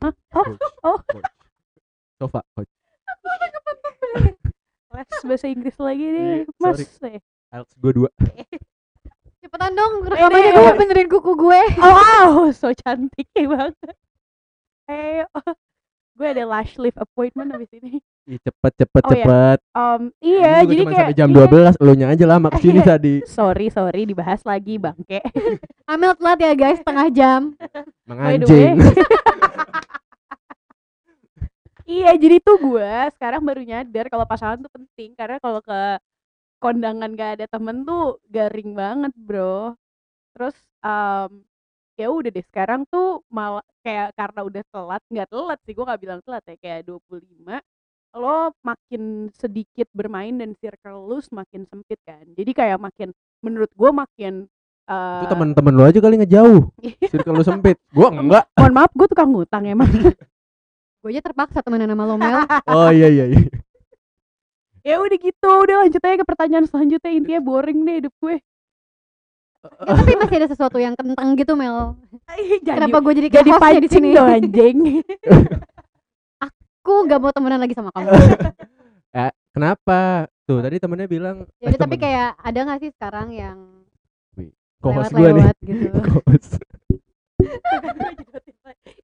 [0.04, 0.60] Oh, Coach.
[0.84, 1.00] oh.
[1.00, 1.28] Coach.
[2.20, 2.68] Sofa, coach.
[4.92, 6.76] les bahasa Inggris lagi deh, Iya, Mas.
[6.92, 7.24] sorry.
[7.48, 8.10] IELTS gue dua.
[9.40, 11.60] Cepetan dong, rekamannya gue mau benerin kuku gue.
[11.80, 13.96] Oh, wow, so cantik ya banget.
[14.90, 15.54] Eh, oh,
[16.12, 18.02] gue ada lash lift appointment habis ini.
[18.30, 19.24] Ih, cepet cepet Oh, iya.
[19.26, 19.58] cepet.
[19.74, 21.74] Um, Ini iya, juga jadi kayak sampai jam iya.
[21.74, 23.14] 12 lu nya aja lama ke sini tadi.
[23.26, 25.20] Sorry, sorry, dibahas lagi bangke.
[25.90, 27.40] Amel telat ya guys, setengah jam.
[28.06, 28.78] Menganjing.
[31.82, 35.98] iya, jadi tuh gue sekarang baru nyadar kalau pasangan tuh penting karena kalau ke
[36.62, 39.74] kondangan gak ada temen tuh garing banget, bro.
[40.38, 40.54] Terus
[40.86, 41.42] um,
[41.96, 46.02] ya udah deh sekarang tuh malah kayak karena udah telat, nggak telat sih, gue nggak
[46.02, 47.60] bilang telat ya, kayak 25
[48.12, 52.24] lo makin sedikit bermain dan circle lu semakin sempit kan.
[52.36, 53.08] Jadi kayak makin
[53.40, 54.34] menurut gue makin
[54.82, 56.60] Itu eh, teman-teman lu aja kali ngejauh.
[57.12, 57.80] Circle lu sempit.
[57.94, 58.44] Gua enggak.
[58.58, 59.88] mohon maaf gue tukang ngutang emang.
[61.02, 62.46] Gue aja terpaksa temenan sama lo Mel.
[62.70, 63.42] Oh iya iya iya.
[64.86, 68.38] ya udah gitu, udah lanjut aja ke pertanyaan selanjutnya intinya boring deh hidup gue.
[69.62, 71.94] Ya, tapi masih ada sesuatu yang kentang gitu Mel.
[72.26, 74.08] Jadi, Kenapa gue jadi kayak jadi di sini?
[74.10, 74.76] dong anjing.
[76.50, 78.10] Aku gak mau temenan lagi sama kamu.
[79.54, 80.26] Kenapa?
[80.42, 82.02] Tuh tadi temennya bilang Ya eh, tapi temen.
[82.02, 83.58] kayak ada gak sih sekarang yang
[84.82, 85.44] co-host gue nih.
[85.62, 85.86] gitu.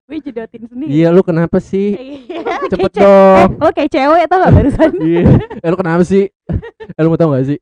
[0.08, 0.88] Gue jedotin sendiri.
[0.88, 1.92] Iya lu kenapa sih?
[1.92, 3.60] Iya, Cepet dong.
[3.60, 4.90] Eh, lo kayak cewek tau gak barusan?
[5.04, 5.22] Iya.
[5.60, 6.32] Eh lu kenapa sih?
[6.96, 7.58] Eh lu mau tau gak sih?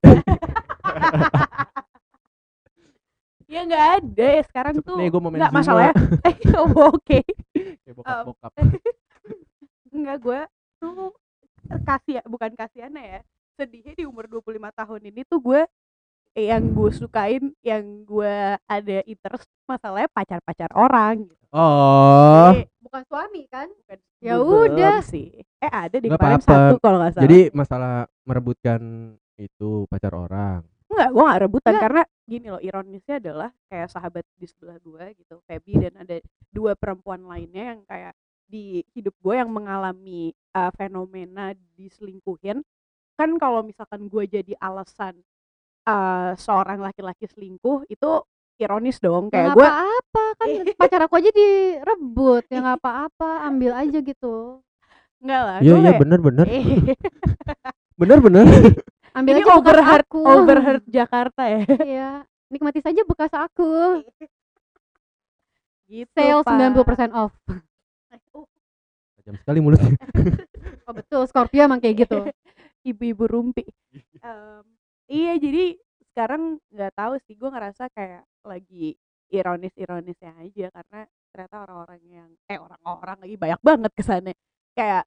[3.47, 5.61] Ya nggak ada ya sekarang Cepet tuh nih gue mau main nggak Zuma.
[5.61, 5.95] masalahnya
[6.29, 7.19] eh oh, oke
[7.79, 8.51] Kayak bokap-bokap.
[9.97, 10.41] nggak gue
[10.77, 11.11] tuh
[11.81, 13.21] kasih bukan kasihannya ya
[13.57, 15.63] sedihnya di umur 25 tahun ini tuh gue
[16.35, 21.45] yang gue sukain yang gue ada interest masalahnya pacar-pacar orang gitu.
[21.49, 22.53] Oh.
[22.53, 23.73] Jadi, Bukan suami kan?
[23.73, 25.01] bukan- Ya udah.
[25.01, 28.81] sih eh ada di kemarin satu kalau nggak salah Jadi masalah merebutkan
[29.35, 30.61] itu pacar orang.
[30.87, 31.83] Enggak, gue gak rebutan Nggak.
[31.83, 36.17] karena gini loh ironisnya adalah kayak sahabat di sebelah gue gitu Feby dan ada
[36.51, 38.13] dua perempuan lainnya yang kayak
[38.47, 42.63] di hidup gue yang mengalami uh, fenomena diselingkuhin
[43.15, 45.19] kan kalau misalkan gue jadi alasan
[45.87, 48.11] uh, seorang laki-laki selingkuh itu
[48.59, 50.47] ironis dong Ya kayak gue apa-apa kan
[50.83, 54.61] pacar aku aja direbut ya nggak apa-apa ambil aja gitu
[55.23, 56.47] enggak lah Iya iya kayak- bener bener.
[57.97, 58.45] Bener-bener.
[59.17, 60.21] Ambil Ini aja bekas overheard aku.
[60.29, 61.61] overheard Jakarta ya.
[61.89, 62.11] Iya.
[62.53, 64.05] Nikmati saja bekas aku.
[65.91, 66.13] Gitu.
[66.19, 66.75] Sale Pak.
[66.77, 67.33] 90% off.
[69.17, 69.95] Tajam sekali mulutnya.
[70.87, 72.31] Oh betul, Scorpio emang kayak gitu.
[72.87, 73.67] Ibu-ibu rumpi.
[74.23, 74.63] Em,
[75.11, 75.75] iya jadi
[76.15, 78.95] sekarang nggak tahu sih gue ngerasa kayak lagi
[79.27, 81.01] ironis-ironisnya aja karena
[81.35, 84.35] ternyata orang-orang yang eh orang-orang lagi banyak banget kesannya
[84.79, 85.03] kayak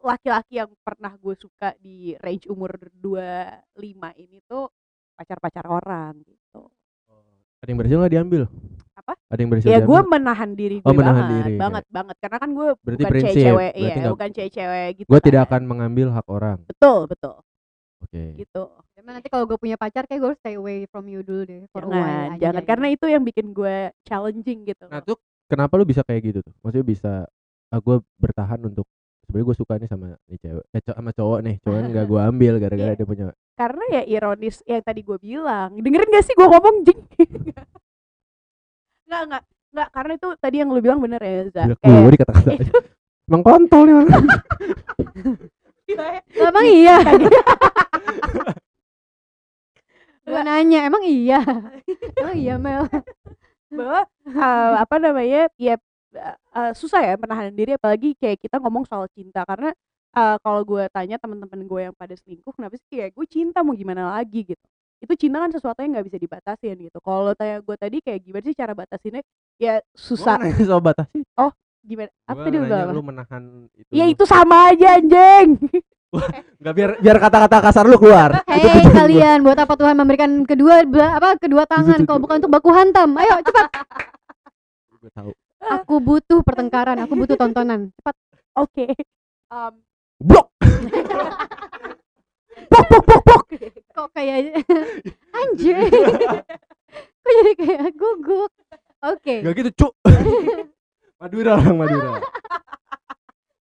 [0.00, 3.74] laki-laki yang pernah gue suka di range umur 25
[4.22, 4.70] ini tuh
[5.12, 6.70] pacar-pacar orang gitu.
[7.58, 8.42] Ada yang berhasil nggak diambil?
[8.94, 9.12] Apa?
[9.26, 11.58] Ada yang berhasil Ya gue menahan diri gue Oh, menahan banget, diri, ya.
[11.58, 15.08] banget banget karena kan gue Berarti bukan prinsip, berarti iya, nggak- bukan cewek-cewek gitu.
[15.10, 15.48] Gue tidak kan.
[15.50, 16.58] akan mengambil hak orang.
[16.68, 17.36] Betul, betul,
[17.98, 18.22] Oke.
[18.36, 18.62] gitu.
[18.94, 21.64] Cuman nanti kalau gue punya pacar kayak gue harus stay away from you dulu deh.
[21.72, 22.68] For a while Jangan, aja jangan gitu.
[22.70, 24.84] karena itu yang bikin gue challenging gitu.
[24.86, 26.54] Nah tuh kenapa lu bisa kayak gitu tuh?
[26.60, 27.12] Maksudnya bisa
[27.72, 28.84] ah, gue bertahan untuk
[29.24, 32.54] sebenarnya gue suka nih sama nih cewek eh, sama cowok nih cowok nggak gue ambil
[32.60, 32.98] gara-gara Iya.
[33.00, 37.00] dia punya karena ya ironis yang tadi gue bilang dengerin gak sih gue ngomong jing
[39.08, 39.42] nggak nggak
[39.74, 42.72] nggak karena itu tadi yang lu bilang bener ya Za Gila, kayak gue kata-kata aja.
[43.24, 44.24] Emang kontol nih orang.
[45.96, 46.12] Lah,
[46.52, 46.96] Emang iya.
[50.24, 51.40] gue nanya, emang iya.
[52.16, 52.84] emang iya Mel.
[53.74, 55.74] bahwa eh, apa namanya ya
[56.16, 59.70] eh, susah ya menahan diri apalagi kayak kita ngomong soal cinta karena
[60.14, 63.74] eh, kalau gue tanya teman-teman gue yang pada selingkuh kenapa sih kayak gue cinta mau
[63.74, 64.64] gimana lagi gitu
[65.02, 68.44] itu cinta kan sesuatu yang nggak bisa dibatasin gitu kalau tanya gue tadi kayak gimana
[68.46, 69.20] sih cara batasinnya
[69.60, 71.20] ya susah Gua soal batasi.
[71.84, 73.44] gimana apa Gua tadi lu menahan
[73.76, 73.90] itu.
[73.92, 75.60] ya itu sama aja anjing
[76.62, 78.38] Nggak biar biar kata-kata kasar lu keluar.
[78.46, 78.94] Itu Hei gua.
[79.02, 83.18] kalian, buat apa Tuhan memberikan kedua apa kedua tangan kalau bukan untuk baku hantam?
[83.18, 83.66] Ayo cepat.
[85.02, 85.30] Gua tahu.
[85.64, 87.88] Aku butuh pertengkaran, aku butuh tontonan.
[87.96, 88.16] Cepat.
[88.54, 88.86] oke
[89.54, 89.74] Em,
[90.20, 90.48] Blok.
[92.72, 93.42] pok pok pok pok
[93.94, 94.66] Kok kayak
[95.38, 95.78] anjir.
[97.22, 98.50] Kok jadi kayak guguk.
[99.04, 99.44] Oke.
[99.44, 99.92] Gak gitu, Cuk.
[101.20, 102.10] Madura orang Madura.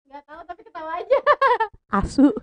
[0.09, 1.19] Gak tahu tapi ketawa aja.
[1.93, 2.33] asu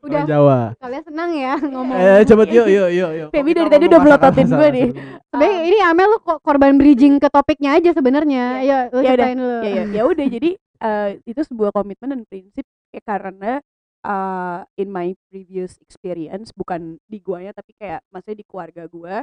[0.00, 0.58] Udah Orang Jawa.
[0.80, 1.96] kalian senang ya ngomong.
[1.96, 3.28] Eh, cepet yuk, yuk, yuk, yuk.
[3.30, 4.88] Dari tadi udah melototin gue nih.
[5.28, 8.44] Sebenarnya ini Amel lu kok korban bridging ke topiknya aja sebenarnya.
[8.64, 9.28] Ayo lu Ya udah,
[9.60, 13.60] ya ya ya udah jadi eh, itu sebuah komitmen dan prinsip ya karena
[14.00, 19.20] eh, in my previous experience bukan di guanya tapi kayak maksudnya di keluarga gua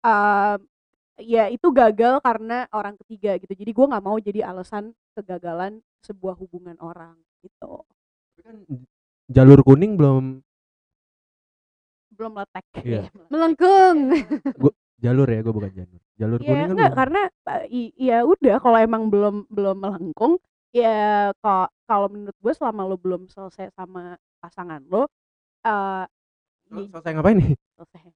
[0.00, 0.58] em,
[1.20, 6.38] ya itu gagal karena orang ketiga gitu jadi gua nggak mau jadi alasan kegagalan sebuah
[6.38, 7.82] hubungan orang gitu
[8.30, 8.56] Tapi kan
[9.30, 10.42] jalur kuning belum
[12.10, 12.82] belum letek Iya.
[12.82, 13.30] Ya, meletek.
[13.30, 13.98] Melengkung.
[14.98, 16.00] jalur ya, gue bukan jalur.
[16.14, 17.00] Jalur ya kuning kan enggak belum.
[17.00, 20.32] karena eh, ya udah kalau emang belum belum melengkung
[20.70, 20.98] ya
[21.34, 25.08] kok kalau menurut gue selama lo belum selesai sama pasangan lo
[25.62, 26.04] eh
[26.68, 27.50] Lo ya selesai ngapain nih?
[27.72, 28.12] selesai ya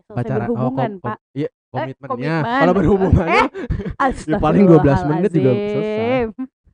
[0.00, 0.40] selesai Pacaran.
[0.42, 2.08] berhubungan oh, kom- pak Iya, komitmennya.
[2.08, 2.58] komitmen.
[2.58, 3.46] Kalau berhubungan Eh,
[4.24, 6.20] Ya, paling 12 menit juga selesai.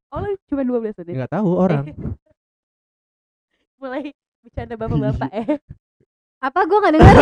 [0.08, 1.84] Oh lo cuma 12 menit nggak tahu orang.
[3.78, 4.12] Mulai
[4.44, 5.48] bercanda bapak-bapak eh
[6.38, 7.14] Apa gua nggak dengar?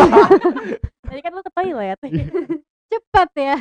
[1.08, 1.98] tadi kan lo ke toilet
[2.92, 3.56] Cepat ya.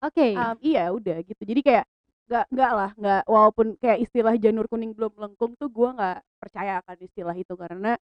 [0.00, 0.28] Oke.
[0.32, 1.84] Um, iya udah gitu jadi kayak
[2.28, 6.80] nggak nggak lah nggak walaupun kayak istilah janur kuning belum melengkung tuh gua nggak percaya
[6.84, 7.96] akan istilah itu karena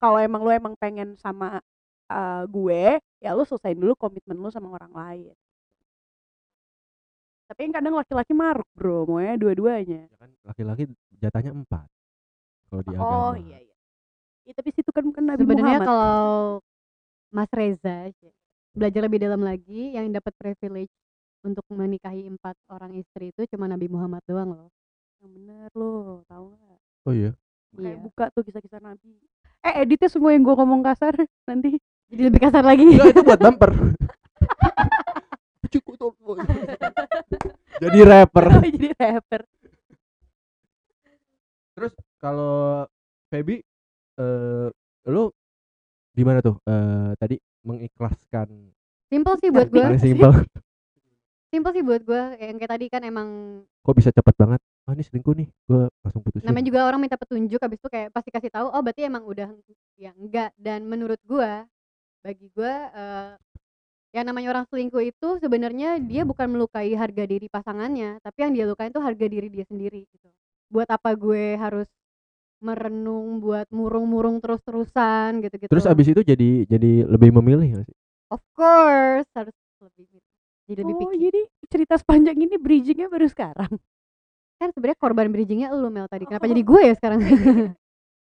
[0.00, 1.60] kalau emang lo emang pengen sama
[2.08, 5.34] uh, gue ya lo selesaiin dulu komitmen lo sama orang lain
[7.46, 10.82] tapi yang kadang laki-laki maruk bro maunya dua-duanya Ya kan laki-laki
[11.20, 11.86] jatahnya empat.
[12.66, 13.06] Kalau di agama.
[13.06, 13.74] oh iya iya
[14.42, 16.60] Ya, tapi situ kan bukan Nabi Sebenarnya Muhammad kalau
[17.28, 18.08] Mas Reza
[18.70, 20.92] belajar lebih dalam lagi yang dapat privilege
[21.40, 24.68] untuk menikahi empat orang istri itu cuma Nabi Muhammad doang loh.
[25.18, 27.30] yang bener lo tahu nggak Oh iya.
[27.72, 27.96] kayak Iya.
[27.98, 29.16] buka tuh kisah-kisah Nabi
[29.60, 31.12] eh editnya semua yang gue ngomong kasar
[31.50, 31.76] nanti
[32.06, 32.86] Jadi lebih kasar lagi.
[32.86, 33.70] Enggak, itu buat bumper.
[37.76, 38.46] Jadi rapper.
[38.64, 39.42] jadi rapper
[41.74, 42.86] Terus kalau
[43.28, 43.60] Feby
[44.16, 44.68] eh
[45.06, 45.30] lu
[46.16, 46.56] gimana tuh?
[46.64, 48.72] Eh tadi mengikhlaskan
[49.06, 49.86] Simple sih buat gue.
[50.02, 50.32] simpel.
[51.52, 52.22] Simple sih buat gue.
[52.42, 53.28] Yang kayak tadi kan emang
[53.86, 54.60] Kok bisa cepet banget?
[54.86, 55.48] Ah ini selingkuh nih.
[55.70, 56.46] Gue langsung putusin.
[56.46, 59.50] namanya juga orang minta petunjuk habis itu kayak pasti kasih tahu oh berarti emang udah
[59.94, 61.66] ya enggak dan menurut gua
[62.22, 63.32] bagi gua eh
[64.14, 68.64] yang namanya orang selingkuh itu sebenarnya dia bukan melukai harga diri pasangannya tapi yang dia
[68.64, 70.28] lukain itu harga diri dia sendiri gitu
[70.72, 71.84] buat apa gue harus
[72.58, 77.96] merenung buat murung-murung terus-terusan gitu-gitu Terus abis itu jadi jadi lebih memilih nggak sih?
[78.32, 80.04] of course harus lebih
[80.66, 81.40] jadi lebih oh picky jadi
[81.70, 83.70] cerita sepanjang ini bridgingnya baru sekarang
[84.56, 86.50] kan sebenarnya korban bridgingnya lu Mel tadi kenapa Oh.
[86.50, 87.20] jadi gue ya sekarang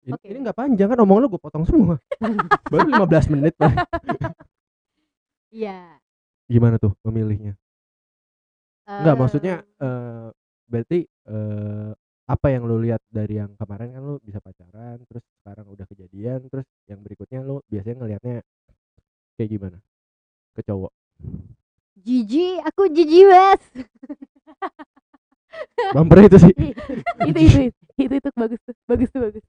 [0.00, 0.32] Ini, Oke.
[0.32, 2.00] ini nggak panjang kan omong lu gue potong semua.
[2.72, 3.84] Baru 15 menit lah.
[5.52, 6.00] Iya.
[6.48, 7.52] Gimana tuh memilihnya?
[8.88, 10.32] Enggak, maksudnya eh
[10.64, 11.90] berarti eh
[12.30, 16.46] apa yang lu lihat dari yang kemarin kan lu bisa pacaran, terus sekarang udah kejadian,
[16.46, 18.46] terus yang berikutnya lu biasanya ngelihatnya
[19.34, 19.78] kayak gimana?
[20.54, 20.94] Ke cowok.
[21.98, 23.62] Jiji, aku jiji wes.
[25.94, 26.54] Bumper itu sih.
[27.26, 29.42] itu itu itu itu bagus tuh bagus tuh bagus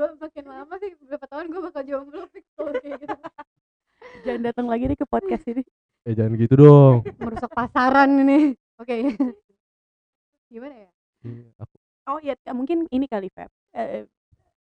[0.00, 3.16] gue makin lama sih beberapa tahun gue bakal jomblo fix kalau kayak gitu.
[4.24, 5.62] jangan datang lagi nih ke podcast ini
[6.08, 7.04] Eh jangan gitu dong.
[7.20, 8.56] Merusak pasaran ini.
[8.80, 9.12] Oke.
[10.50, 10.90] Gimana ya?
[11.22, 11.74] Iya, aku
[12.10, 14.02] oh iya mungkin ini kali Feb eh,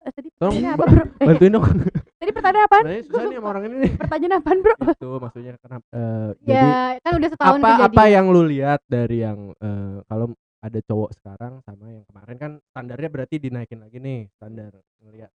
[0.07, 0.87] eh, tadi Tolong, pertanyaan Mbak.
[0.87, 1.65] apa bro Eh, bantuin dong.
[2.21, 3.93] tadi pertanyaan Nah, susah nih sama orang ini nih.
[3.99, 7.91] pertanyaan apaan bro Itu maksudnya kenapa eh, jadi Ya kan udah setahun apa kejadian.
[7.91, 10.27] apa yang lu lihat dari yang eh, kalau
[10.65, 15.33] ada cowok sekarang sama yang kemarin kan standarnya berarti dinaikin lagi nih standar ngelihat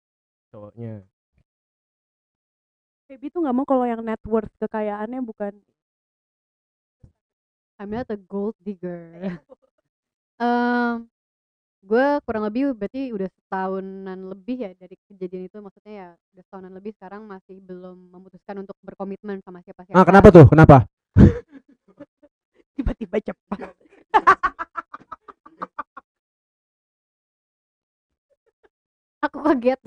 [0.53, 1.03] cowoknya
[3.09, 5.55] Baby tuh nggak mau kalau yang net worth kekayaannya bukan
[7.79, 9.21] I'm not a gold digger.
[10.37, 11.09] Em,
[11.87, 16.73] gue kurang lebih berarti udah setahunan lebih ya dari kejadian itu maksudnya ya udah setahunan
[16.77, 19.97] lebih sekarang masih belum memutuskan untuk berkomitmen sama siapa-siapa.
[19.97, 20.47] ah kenapa tuh?
[20.53, 20.77] Kenapa?
[22.77, 23.61] Tiba-tiba cepat.
[29.25, 29.81] Aku kaget.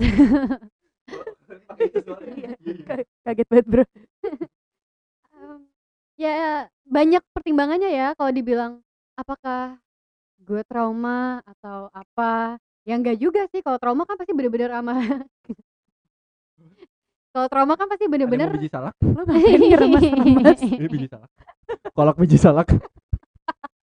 [2.36, 2.54] Iya,
[2.88, 3.84] ka- kaget banget bro.
[5.34, 5.58] Em,
[6.20, 8.72] ya banyak pertimbangannya ya kalau dibilang
[9.18, 9.78] apakah
[10.50, 12.58] gue trauma atau apa.
[12.82, 14.98] Ya enggak juga sih kalau trauma kan pasti bener-bener sama
[17.30, 18.98] kalau trauma kan pasti bener-bener biji salak?
[18.98, 21.30] Lo ngapain ngeremas-remas ini biji salak.
[21.94, 22.66] Kolak biji salak.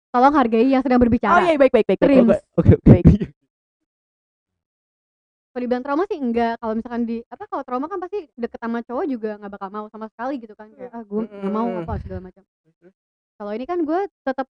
[0.10, 3.06] Tolong hargai yang sedang oh berbicara iya baik baik baik, oke oke Baik.
[5.52, 8.84] kalau dibilang trauma sih enggak kalau misalkan di apa kalau trauma kan pasti deket sama
[8.84, 10.68] cowok juga nggak bakal mau sama sekali gitu kan.
[10.72, 12.44] Kayak ah gue nggak mau apa segala macam.
[13.36, 14.48] Kalau ini kan gue tetap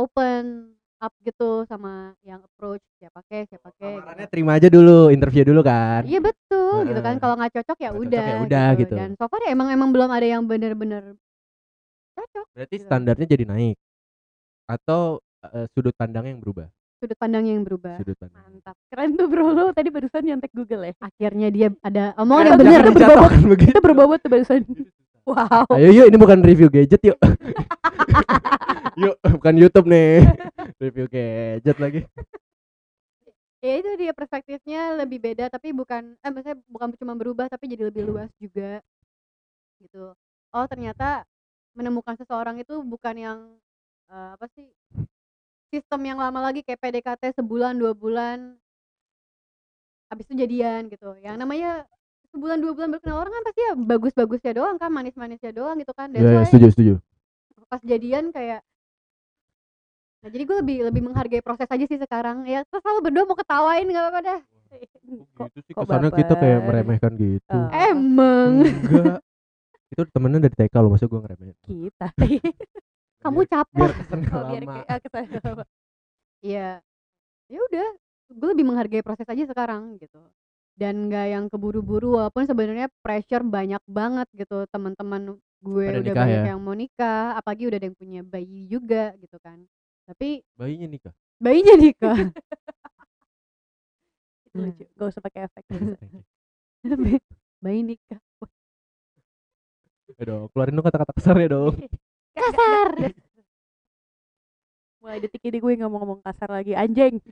[0.00, 4.32] open up gitu sama yang approach siapa kek siapa Lamarannya gitu.
[4.36, 6.04] terima aja dulu interview dulu kan.
[6.04, 7.16] Iya betul gitu kan.
[7.16, 8.94] Kalau nggak cocok ya cocok udah ya udah gitu.
[9.00, 11.16] dan so far ya emang emang belum ada yang bener-bener
[12.16, 12.84] cocok berarti gitu.
[12.84, 13.76] standarnya jadi naik?
[14.68, 16.68] Atau eh, sudut pandang yang berubah?
[17.00, 17.96] Sudut pandang yang berubah.
[17.96, 18.76] Sudut pandang mantap.
[18.92, 19.56] Keren tuh bro.
[19.56, 20.92] Lo tadi barusan nyontek Google ya?
[21.00, 23.58] Akhirnya dia ada omongan yang Jangan dijatuhkan berbobot.
[23.64, 24.60] kita berbobot tuh barusan
[25.28, 27.18] wow Ayo yuk ini bukan review gadget yuk.
[29.02, 30.24] yuk bukan YouTube nih.
[30.80, 32.00] review gadget lagi.
[33.60, 37.92] ya itu dia perspektifnya lebih beda tapi bukan eh maksudnya bukan cuma berubah tapi jadi
[37.92, 38.80] lebih luas juga
[39.84, 40.16] gitu
[40.56, 41.28] oh ternyata
[41.76, 43.38] menemukan seseorang itu bukan yang
[44.08, 44.64] eh, apa sih
[45.68, 48.56] sistem yang lama lagi kayak PDKT sebulan dua bulan
[50.10, 51.86] habis itu jadian gitu yang namanya
[52.30, 56.08] sebulan dua bulan berkenal orang kan pasti ya bagus-bagusnya doang kan manis-manisnya doang gitu kan
[56.14, 56.94] That's Iya why setuju setuju.
[57.70, 58.60] pas jadian kayak
[60.20, 63.38] nah jadi gue lebih lebih menghargai proses aja sih sekarang ya terus selalu berdua mau
[63.38, 64.40] ketawain nggak apa-apa dah
[65.34, 67.50] kok gitu sih kok kesannya kita kayak meremehkan gitu.
[67.58, 67.68] Oh.
[67.74, 69.18] emang Enggak.
[69.90, 71.56] Itu temennya dari TK loh, masa gue ngeremehin.
[71.66, 72.06] kita
[73.26, 75.64] kamu capek biar kesan oh, biar ah, kesan lama.
[76.40, 76.70] Iya.
[77.50, 77.88] Ya udah,
[78.30, 80.22] gue lebih menghargai proses aja sekarang gitu.
[80.80, 84.64] Dan nggak yang keburu-buru walaupun sebenarnya pressure banyak banget gitu.
[84.72, 86.48] Teman-teman gue Pada udah banyak ya?
[86.56, 89.60] yang mau nikah, apalagi udah ada yang punya bayi juga gitu kan.
[90.08, 91.12] Tapi Bayinya nikah.
[91.36, 92.16] bayinya nikah.
[94.50, 95.62] lucu gak usah pakai efek
[97.62, 98.18] bayi nikah.
[100.18, 101.76] Ya dong, keluarin dong kata-kata kasarnya dong.
[102.40, 103.14] Kasar.
[105.00, 107.24] mulai detik ini gue nggak mau ngomong kasar lagi anjing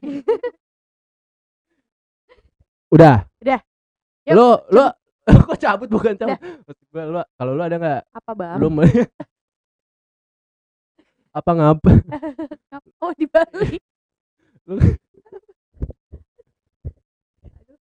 [2.89, 3.25] Udah.
[3.39, 3.61] Udah.
[4.25, 4.85] Yuk, Lu lu
[5.49, 6.41] kok cabut bukan cabut.
[6.41, 8.69] Maksud gua lu kalau lu ada nggak apa bang lu
[11.39, 11.93] apa ngapa
[13.05, 13.77] oh di Bali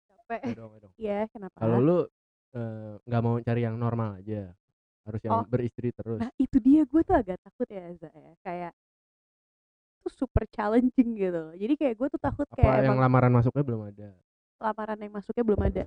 [0.09, 0.41] Capek.
[0.45, 0.73] Ya dong.
[0.99, 1.99] Iya kenapa Kalau lu
[2.53, 4.53] eh, nggak mau cari yang normal aja,
[5.07, 5.45] harus yang Oh.
[5.47, 6.21] beristri terus.
[6.21, 8.73] nah itu dia gue tuh agak takut ya Za ya kayak
[9.99, 13.65] tuh super challenging gitu jadi kayak gue tuh takut Apa kayak yang emang lamaran masuknya
[13.65, 14.11] belum ada?
[14.59, 15.83] Lamaran yang masuknya belum ada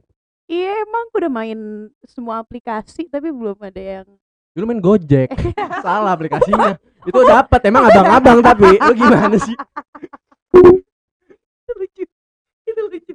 [0.48, 1.60] iya emang gue udah main
[2.08, 4.08] semua aplikasi tapi belum ada yang
[4.52, 5.32] Dulu main Gojek,
[5.86, 6.76] salah aplikasinya.
[7.08, 9.56] Itu dapat emang abang-abang tapi lu gimana sih?
[11.72, 12.04] itu lucu
[12.68, 13.12] itu lucu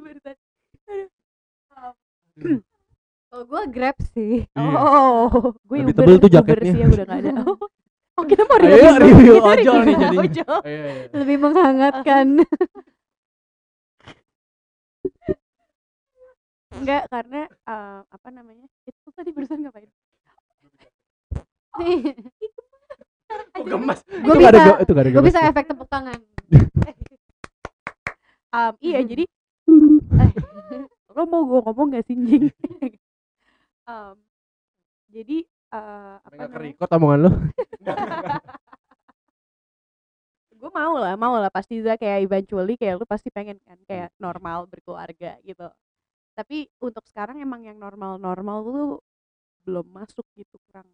[1.77, 2.61] Aduh.
[3.29, 4.49] Kalau gue grab sih.
[4.49, 4.71] Iya.
[4.81, 6.73] oh gue Lebih Uber, tebel tuh Uber jaketnya.
[6.73, 7.57] sih yang udah gak ada oh,
[8.17, 10.25] oh kita mau Ayo review review kita ojol nih review jadinya.
[10.25, 10.57] ojol.
[10.65, 11.09] Ayo, ayo, ayo.
[11.21, 12.27] Lebih menghangatkan.
[16.77, 19.91] enggak karena eh, apa namanya itu tadi barusan ngapain?
[23.57, 24.01] Oh, gemas.
[24.07, 25.51] Gua itu nggak ada bisa- itu nggak ada gue bisa gemas.
[25.51, 26.21] efek tepuk tangan.
[28.57, 29.25] Em, iya jadi
[30.15, 30.31] eh,
[31.13, 32.49] lo mau gue ngomong gak sih Jing?
[33.85, 34.17] Em,
[35.11, 37.31] jadi eh, apa Nggak kerikot omongan lu.
[40.57, 41.51] gue mau lah mau lah.
[41.51, 45.67] Pasti Za kayak eventually kayak lu pasti pengen kan kayak normal berkeluarga gitu
[46.37, 48.89] tapi untuk sekarang emang yang normal normal tuh
[49.65, 50.85] belum masuk gitu kurang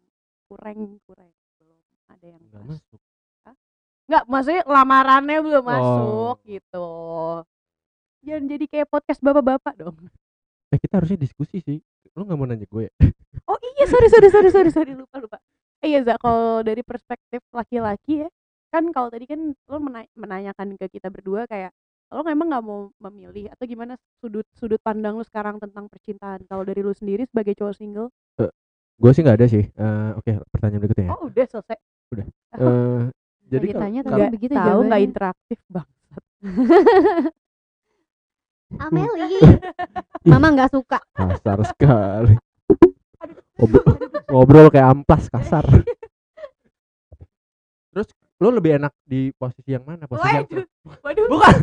[0.47, 1.29] kurang kurang
[1.59, 1.77] belum
[2.07, 2.99] ada yang Nggak masuk
[3.43, 3.55] masuk.
[4.03, 5.69] nggak maksudnya lamarannya belum Oh.
[5.69, 6.87] masuk gitu
[8.21, 9.97] jangan jadi kayak podcast bapak-bapak dong
[10.67, 11.77] Eh kita harusnya diskusi sih.
[12.11, 12.89] Lu nggak mau nanya gue?
[13.45, 15.37] oh iya sorry sorry sorry sorry sorry lupa lupa
[15.79, 18.29] eh, iya Za kalau dari perspektif laki-laki ya
[18.69, 21.69] kan kalau tadi kan lo mena- menanyakan ke kita berdua kayak
[22.13, 26.61] lo emang nggak mau memilih atau gimana sudut sudut pandang lo sekarang tentang percintaan kalau
[26.61, 28.09] dari lo sendiri sebagai cowok single
[28.93, 29.65] Gue sih nggak ada sih.
[29.65, 31.11] Eh, Oke pertanyaan berikutnya ya.
[31.11, 31.77] oh udah selesai
[32.53, 33.01] Eh,
[33.49, 35.01] jadi Lagi kalau- tanya kalau- nggak begitu tahu nggak jawabannya.
[35.03, 35.87] interaktif bang
[38.75, 39.37] Ameli
[40.29, 42.35] mama nggak suka kasar sekali.
[43.53, 43.85] Ngobrol,
[44.27, 45.61] ngobrol kayak amplas kasar.
[48.43, 50.03] Lu lebih enak di posisi yang mana?
[50.03, 50.67] Posisi yang waduh
[51.07, 51.25] waduh.
[51.31, 51.55] Bukan.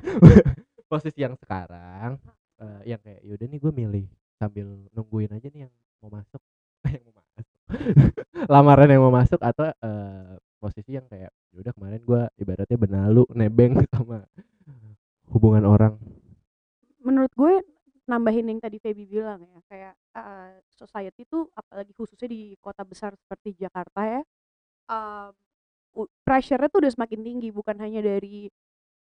[0.93, 2.16] Posisi yang sekarang
[2.57, 4.07] eh, yang kayak yaudah nih gue milih
[4.41, 4.66] sambil
[4.97, 6.41] nungguin aja nih yang mau masuk.
[6.89, 7.57] Yang mau masuk.
[8.49, 13.76] Lamaran yang mau masuk atau eh, posisi yang kayak yaudah kemarin gue ibaratnya benalu nebeng
[13.93, 14.24] sama
[15.28, 15.95] hubungan orang.
[17.05, 17.55] Menurut gue
[18.11, 23.14] nambahin yang tadi Feby bilang ya kayak uh, society tuh apalagi khususnya di kota besar
[23.14, 24.22] seperti Jakarta ya
[24.91, 25.50] um, u-
[26.24, 28.47] pressure-nya tuh udah semakin tinggi bukan hanya dari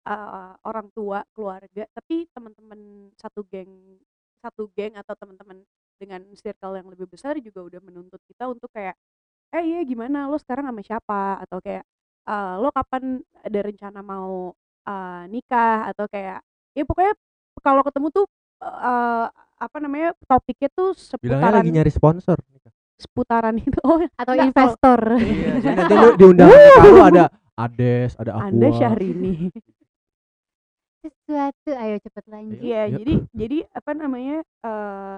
[0.08, 4.00] uh, orang tua keluarga tapi teman-teman satu geng
[4.44, 5.64] satu geng atau teman-teman
[5.98, 8.94] dengan circle yang lebih besar juga udah menuntut kita untuk kayak
[9.56, 10.28] eh iya gimana?
[10.28, 11.40] Lo sekarang sama siapa?
[11.42, 11.88] Atau kayak
[12.28, 14.52] uh, lo kapan ada rencana mau
[14.86, 15.90] uh, nikah?
[15.90, 16.44] Atau kayak
[16.76, 17.16] ya pokoknya
[17.64, 18.26] kalau ketemu tuh
[18.62, 22.38] eh, apa namanya topiknya tuh bilangnya seputaran lagi nyari sponsor
[22.96, 23.76] seputaran itu.
[23.84, 25.00] Oh atau Nggak, investor.
[25.20, 27.26] iya jadi nanti lu diundang kalau ada
[27.56, 29.34] Ades ada aku anda Syahrini.
[31.00, 31.70] Sesuatu.
[31.72, 32.58] Ayo cepet lanjut.
[32.60, 32.96] Iya Iya.
[32.98, 35.16] jadi jadi apa namanya eh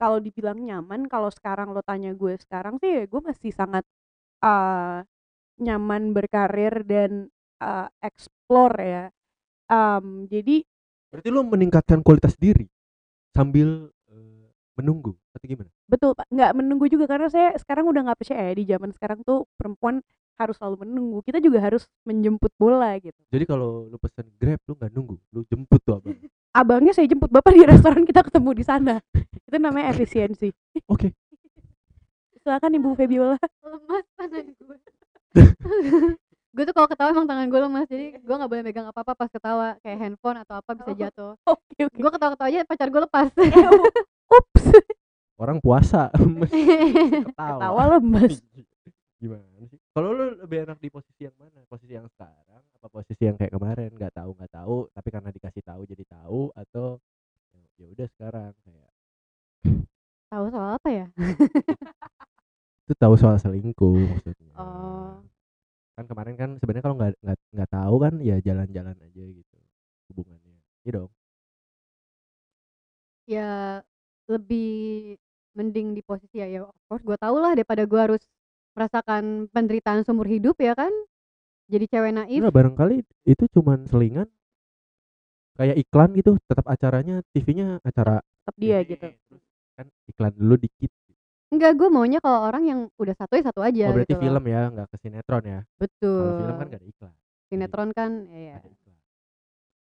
[0.00, 3.84] kalau dibilang nyaman kalau sekarang lo tanya gue sekarang sih ya gue masih sangat
[4.40, 4.98] eh
[5.60, 7.28] nyaman berkarir dan
[7.60, 9.04] eh, explore ya.
[9.70, 10.64] Em, jadi
[11.10, 12.66] berarti lu meningkatkan kualitas diri
[13.30, 13.90] sambil
[14.74, 15.70] menunggu atau gimana?
[15.84, 16.26] Betul pak.
[16.28, 20.00] Nggak menunggu juga karena saya sekarang udah nggak percaya ya di zaman sekarang tuh perempuan
[20.34, 21.18] harus selalu menunggu.
[21.20, 23.16] Kita juga harus menjemput bola gitu.
[23.28, 25.16] Jadi kalau lu pesen grab lu nggak nunggu?
[25.30, 26.16] Lu jemput tuh abang
[26.60, 27.28] abangnya saya jemput.
[27.28, 28.94] Bapak di restoran kita ketemu di sana.
[29.46, 30.48] Itu namanya efisiensi.
[30.86, 31.12] Oke.
[32.42, 33.36] Silakan ibu Febiola.
[33.60, 34.76] Lemas tangan gue.
[36.50, 39.12] Gue tuh kalau ketawa emang tangan gue lemas jadi gue nggak boleh megang apa apa
[39.14, 39.76] pas ketawa.
[39.84, 40.96] Kayak handphone atau apa bisa Oh.
[40.96, 41.30] jatuh.
[41.44, 41.94] oke oke.
[41.94, 43.28] Gue ketawa ketawa aja pacar gue lepas
[44.30, 44.64] ups.
[45.36, 46.08] Orang puasa.
[47.26, 47.58] Ketawa.
[47.58, 48.38] Tawa lemes
[49.20, 49.78] gimana sih?
[49.92, 51.60] Kalau lu lebih enak di posisi yang mana?
[51.68, 53.92] Posisi yang sekarang apa posisi yang kayak kemarin?
[53.92, 54.76] Nggak tahu nggak tahu.
[54.96, 56.96] Tapi karena dikasih tahu jadi tahu atau
[57.76, 58.90] ya udah sekarang kayak
[60.32, 61.06] tahu soal apa ya?
[62.88, 64.56] Itu tahu soal selingkuh maksudnya.
[64.56, 65.20] Oh.
[65.94, 69.58] Kan kemarin kan sebenarnya kalau nggak nggak nggak tahu kan ya jalan-jalan aja gitu
[70.08, 70.56] hubungannya.
[70.88, 71.12] Iya dong.
[73.28, 73.84] Ya
[74.30, 75.18] lebih
[75.58, 78.22] mending di posisi ya ya of course gue tau lah daripada gue harus
[78.78, 80.94] merasakan penderitaan seumur hidup ya kan.
[81.70, 82.38] Jadi cewek naif.
[82.38, 84.30] Enggak barangkali itu cuman selingan.
[85.58, 89.06] Kayak iklan gitu tetap acaranya TV-nya acara tetap dia ini, gitu.
[89.76, 90.90] kan iklan dulu dikit.
[91.50, 94.24] Enggak gue maunya kalau orang yang udah satu ya satu aja oh berarti gitu loh.
[94.24, 95.60] film ya nggak ke sinetron ya?
[95.76, 97.14] Betul kalau film kan nggak ada iklan.
[97.50, 98.56] Sinetron kan ya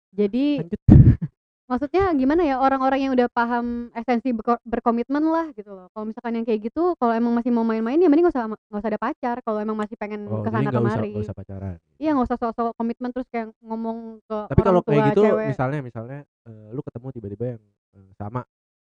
[0.09, 0.81] jadi lanjut
[1.69, 5.85] maksudnya gimana ya orang-orang yang udah paham esensi berko- berkomitmen lah gitu loh.
[5.93, 8.81] Kalau misalkan yang kayak gitu kalau emang masih mau main-main ya mending gak usah nggak
[8.81, 9.35] usah ada pacar.
[9.45, 11.11] Kalau emang masih pengen oh ke sana usah kemari.
[11.13, 11.77] nggak usah pacaran.
[12.01, 15.47] Iya nggak usah sok-sok komitmen terus kayak ngomong ke tapi kalau kayak gitu cewek.
[15.53, 17.63] misalnya misalnya eh, lu ketemu tiba-tiba yang
[17.93, 18.41] eh, sama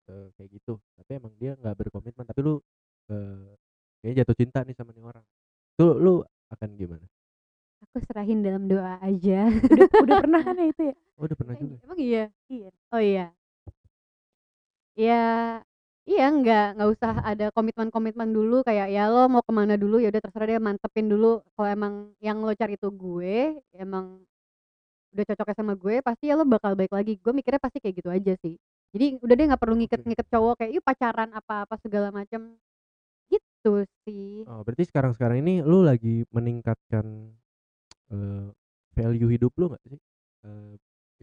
[0.05, 0.73] eh, kayak gitu.
[0.93, 2.61] Tapi emang dia nggak berkomitmen tapi lu
[3.09, 3.49] eh,
[4.05, 5.25] kayaknya jatuh cinta nih sama nih orang.
[5.73, 6.21] Tuh lu
[6.53, 7.05] akan gimana
[7.89, 9.49] aku serahin dalam doa aja.
[9.49, 10.95] Udah udah pernah kan ya itu ya?
[11.17, 11.75] Oh udah pernah juga.
[11.81, 12.23] emang iya?
[12.45, 12.69] Iya.
[12.93, 13.25] Oh iya.
[14.93, 15.23] Ya
[16.05, 19.97] iya nggak nggak usah ada komitmen-komitmen dulu kayak ya lo mau ke mana dulu?
[19.97, 21.41] Ya udah terserah dia mantepin dulu.
[21.57, 24.21] Kalau emang yang lo cari itu gue emang
[25.09, 27.17] udah cocoknya sama gue pasti ya lo bakal baik lagi.
[27.17, 28.53] Gue mikirnya pasti kayak gitu aja sih.
[28.93, 32.53] Jadi udah deh nggak perlu ngiket-ngiket cowok kayak yuk pacaran apa-apa segala macam
[33.29, 34.45] gitu sih.
[34.45, 37.33] Oh, berarti sekarang-sekarang ini lu lagi meningkatkan
[38.13, 38.47] eh,
[38.97, 39.99] value hidup lu nggak sih?
[40.47, 40.73] Eh,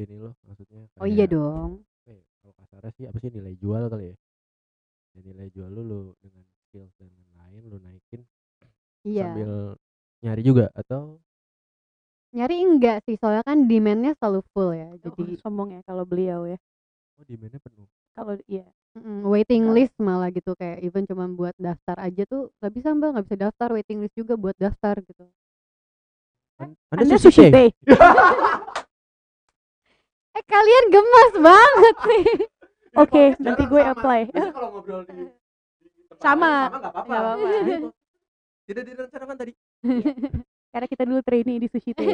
[0.04, 1.70] ini lo maksudnya oh iya kayak, dong
[2.08, 4.16] ya, kalau kasarnya sih apa sih nilai jual kali ya?
[5.16, 8.22] Ya, nilai jual lu, lu dengan skills dan lain-lain lu naikin
[9.08, 9.50] iya sambil
[10.24, 11.20] nyari juga atau
[12.36, 16.40] nyari enggak sih soalnya kan demandnya selalu full ya Jadi jadi sombong ya kalau beliau
[16.52, 16.58] ya.
[17.18, 17.88] oh demandnya penuh?
[18.16, 18.66] Kalau iya.
[18.96, 23.08] mm, waiting list malah gitu kayak even cuma buat daftar aja tuh nggak bisa mbak
[23.16, 25.24] nggak bisa daftar waiting list juga buat daftar gitu
[26.56, 27.46] An- Anda sushi sushi
[30.36, 32.26] eh kalian gemas banget nih
[33.02, 34.32] Oke, nanti gue apply.
[34.32, 35.28] kalau ngobrol di,
[36.16, 36.72] Sama.
[36.72, 37.04] nggak apa-apa.
[37.04, 37.44] Nggak apa-apa.
[37.60, 37.88] Gitu.
[38.64, 39.52] Tidak direncanakan tadi.
[40.72, 42.08] Karena kita dulu trainee di sushi teh.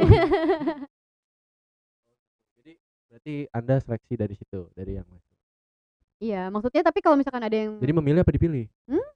[2.58, 2.72] Jadi
[3.06, 5.30] berarti Anda seleksi dari situ, dari yang masuk.
[6.18, 8.66] iya maksudnya tapi kalau misalkan ada yang Jadi memilih apa dipilih?
[8.90, 9.06] Hmm?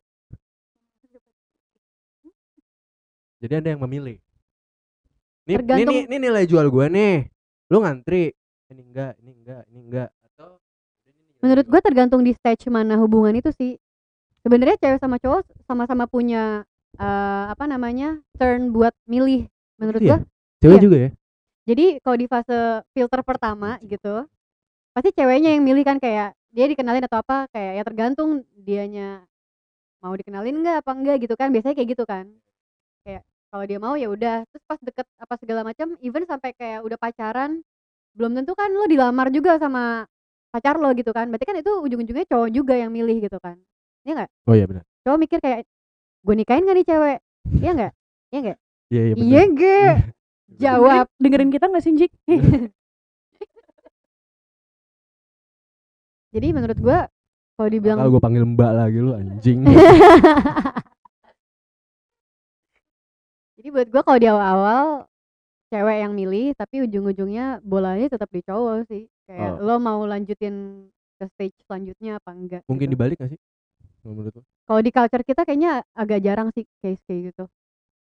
[3.42, 4.22] Jadi Anda yang memilih.
[5.47, 7.14] Nih, Tergantung- nih, nih nilai jual gue nih.
[7.70, 8.34] Lu ngantri.
[8.66, 10.09] Ini enggak, ini enggak, ini enggak.
[10.26, 10.59] Atau
[11.07, 13.78] ini menurut gue tergantung di stage mana hubungan itu sih
[14.42, 16.66] sebenarnya cewek sama cowok sama-sama punya
[16.99, 19.47] eh, apa namanya turn buat milih
[19.78, 20.18] menurut Gitu gue?
[20.64, 20.82] Cewek iya.
[20.82, 21.11] juga ya?
[21.66, 22.59] jadi kalau di fase
[22.94, 24.22] filter pertama gitu
[24.90, 29.26] pasti ceweknya yang milih kan kayak dia dikenalin atau apa kayak ya tergantung dianya
[29.99, 32.30] mau dikenalin nggak apa enggak gitu kan biasanya kayak gitu kan
[33.57, 34.44] kalau dia mau ya udah.
[34.52, 37.64] Terus pas deket apa segala macam even sampai kayak udah pacaran
[38.12, 40.04] belum tentu kan lo dilamar juga sama
[40.52, 41.32] pacar lo gitu kan.
[41.32, 43.57] Berarti kan itu ujung-ujungnya cowok juga yang milih gitu kan.
[44.04, 44.30] Iya nggak?
[44.44, 44.84] Oh iya benar.
[45.09, 45.64] cowok mikir kayak
[46.26, 47.18] gue nikahin gak nih cewek?
[47.64, 47.92] Iya nggak?
[48.28, 48.59] Iya nggak?
[48.92, 49.96] Iya iya iya nggak?
[50.62, 51.09] Jawab.
[51.16, 52.12] Dengerin kita nggak sih, Jik?
[56.36, 56.98] jadi menurut gue
[57.57, 59.64] kalau dibilang Kalau gue panggil Mbak lagi lu anjing.
[63.66, 65.10] Jadi buat gua kalau di awal-awal
[65.74, 69.10] cewek yang milih tapi ujung-ujungnya bolanya tetap di cowok sih.
[69.26, 69.66] Kayak Oh.
[69.66, 70.86] lo mau lanjutin
[71.18, 72.62] ke stage selanjutnya apa enggak.
[72.70, 72.94] Mungkin gitu.
[72.94, 73.40] dibalik gak sih?
[74.06, 74.42] Kalau Menurut lu?
[74.70, 77.50] Kalau di culture kita kayaknya agak jarang sih case kayak gitu.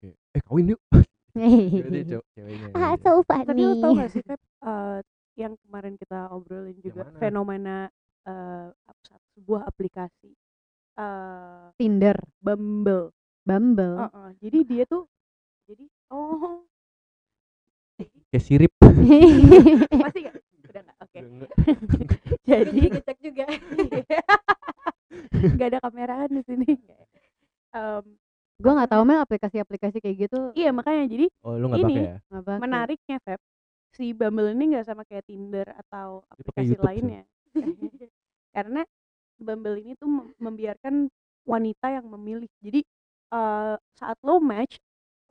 [0.02, 0.18] Oke.
[0.34, 0.82] Eh kawin yuk.
[1.78, 2.66] Jadi cewek ceweknya.
[2.74, 4.02] ah, so Tapi lo tau funny.
[4.02, 4.40] gak sih, Feb?
[4.66, 4.98] eh,
[5.38, 7.18] yang kemarin kita obrolin juga mana?
[7.22, 7.78] fenomena
[8.26, 10.34] eh, satu- sebuah aplikasi
[10.98, 13.14] eh Tinder, Bumble.
[13.46, 14.10] Bumble.
[14.10, 15.06] Heeh, jadi dia tuh
[15.72, 16.60] jadi oh
[18.32, 18.72] Kayak sirip.
[20.04, 20.34] masih gak?
[20.72, 20.96] Udah nggak?
[21.04, 21.18] Oke.
[22.48, 23.44] Jadi ngecek juga.
[25.52, 26.70] nggak ada kamera di sini.
[27.76, 28.04] Em,
[28.56, 31.82] gua nggak tahu mel aplikasi-aplikasi kayak gitu iya makanya jadi Oh lu Ini.
[31.82, 32.16] pakai ya?
[32.32, 32.52] apa.
[32.60, 33.40] menariknya Feb
[33.92, 37.22] si Bumble ini nggak sama kayak Tinder atau aplikasi YouTube, lainnya
[38.56, 38.80] karena
[39.36, 41.08] Bumble ini tuh mem- membiarkan
[41.44, 42.80] wanita yang memilih jadi
[43.34, 44.78] eh, saat lo match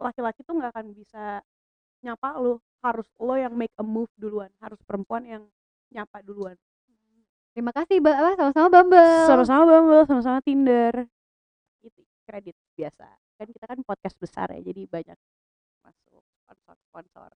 [0.01, 1.45] laki-laki tuh nggak akan bisa
[2.01, 5.43] nyapa lo harus lo yang make a move duluan harus perempuan yang
[5.93, 6.57] nyapa duluan
[7.51, 8.15] Terima kasih, Mbak.
[8.15, 9.11] Apa, sama-sama Bumble.
[9.27, 11.03] sama-sama Bumble sama-sama Tinder
[11.83, 15.17] itu kredit biasa kan kita kan podcast besar ya jadi banyak
[15.81, 17.29] masuk sponsor sponsor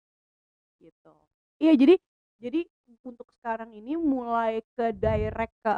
[0.79, 1.17] gitu
[1.59, 1.97] iya jadi
[2.39, 2.61] jadi
[3.03, 5.73] untuk sekarang ini mulai ke direct ke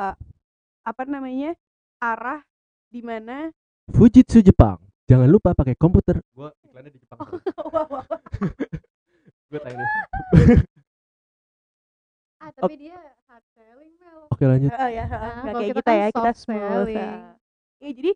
[0.86, 1.54] apa namanya
[2.02, 2.42] arah
[2.90, 3.50] di mana
[3.86, 4.82] Fujitsu Jepang.
[5.06, 6.22] Jangan lupa pakai komputer.
[6.30, 7.18] Gua iklannya di Jepang.
[9.50, 9.84] Gua tanya.
[12.36, 12.94] Ah, tapi dia
[13.26, 14.30] hard selling, Mel.
[14.30, 14.70] Oke lanjut.
[14.70, 16.62] Oh ya, Ah, nggak kalau kayak kita kita kan ya, kita smooth.
[16.62, 17.18] selling.
[17.76, 18.10] Iya, jadi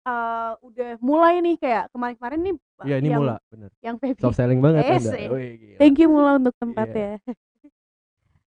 [0.00, 3.70] eh, udah mulai nih kayak kemarin-kemarin nih Iya ini yang, mula, bener.
[3.80, 5.10] yang Feby Soft selling banget Eh, Anda.
[5.32, 5.76] Wih.
[5.76, 7.20] Thank you Mula untuk tempatnya.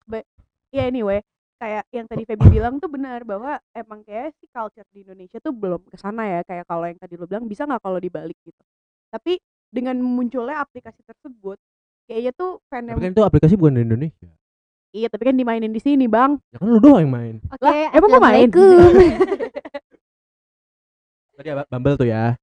[0.06, 0.26] But
[0.70, 1.22] ya anyway,
[1.64, 5.56] kayak yang tadi Feby bilang tuh benar bahwa emang kayak si culture di Indonesia tuh
[5.56, 6.40] belum ke sana ya.
[6.44, 8.60] Kayak kalau yang tadi lo bilang bisa nggak kalau dibalik gitu.
[9.08, 9.40] Tapi
[9.72, 11.56] dengan munculnya aplikasi tersebut,
[12.06, 14.30] kayaknya tuh Tapi fenomena kan itu aplikasi bukan dari Indonesia.
[14.94, 16.38] iya tapi kan dimainin di sini bang.
[16.54, 17.36] Ya kan lu doang yang main.
[17.50, 18.46] Oke, Lah, emang gua main?
[21.34, 21.50] Tadi?
[21.66, 22.38] Bumble tuh ya.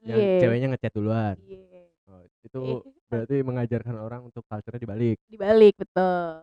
[0.00, 0.40] Yang Iya.
[0.40, 1.36] ceweknya ngechat duluan.
[1.44, 1.84] Iya.
[2.08, 2.60] Oh, itu
[3.12, 5.20] berarti mengajarkan orang untuk culture-nya dibalik.
[5.28, 6.40] Dibalik betul.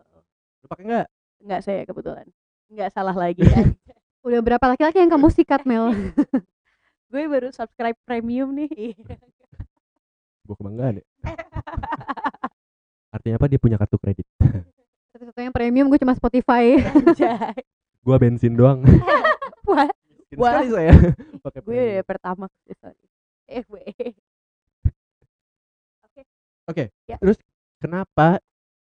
[0.62, 1.06] Lu pakai enggak?
[1.42, 2.26] Nggak saya kebetulan.
[2.68, 3.64] Nggak salah lagi ya.
[4.26, 5.94] Udah berapa laki-laki yang kamu sikat, Mel?
[7.12, 8.92] Gue baru subscribe premium nih.
[10.46, 11.04] Gua kebanggaan ya.
[13.08, 13.46] Artinya apa?
[13.48, 14.24] Dia punya kartu kredit.
[15.12, 16.76] Satu-satunya yang premium gue cuma Spotify.
[18.00, 18.84] Gua bensin doang.
[19.68, 19.88] Wah.
[20.28, 20.92] sekali saya
[21.40, 21.92] pakai gue premium.
[22.00, 23.00] udah pertama sih sorry.
[23.48, 23.84] Eh gue.
[26.68, 27.16] Oke, Ya.
[27.16, 27.40] terus
[27.80, 28.40] kenapa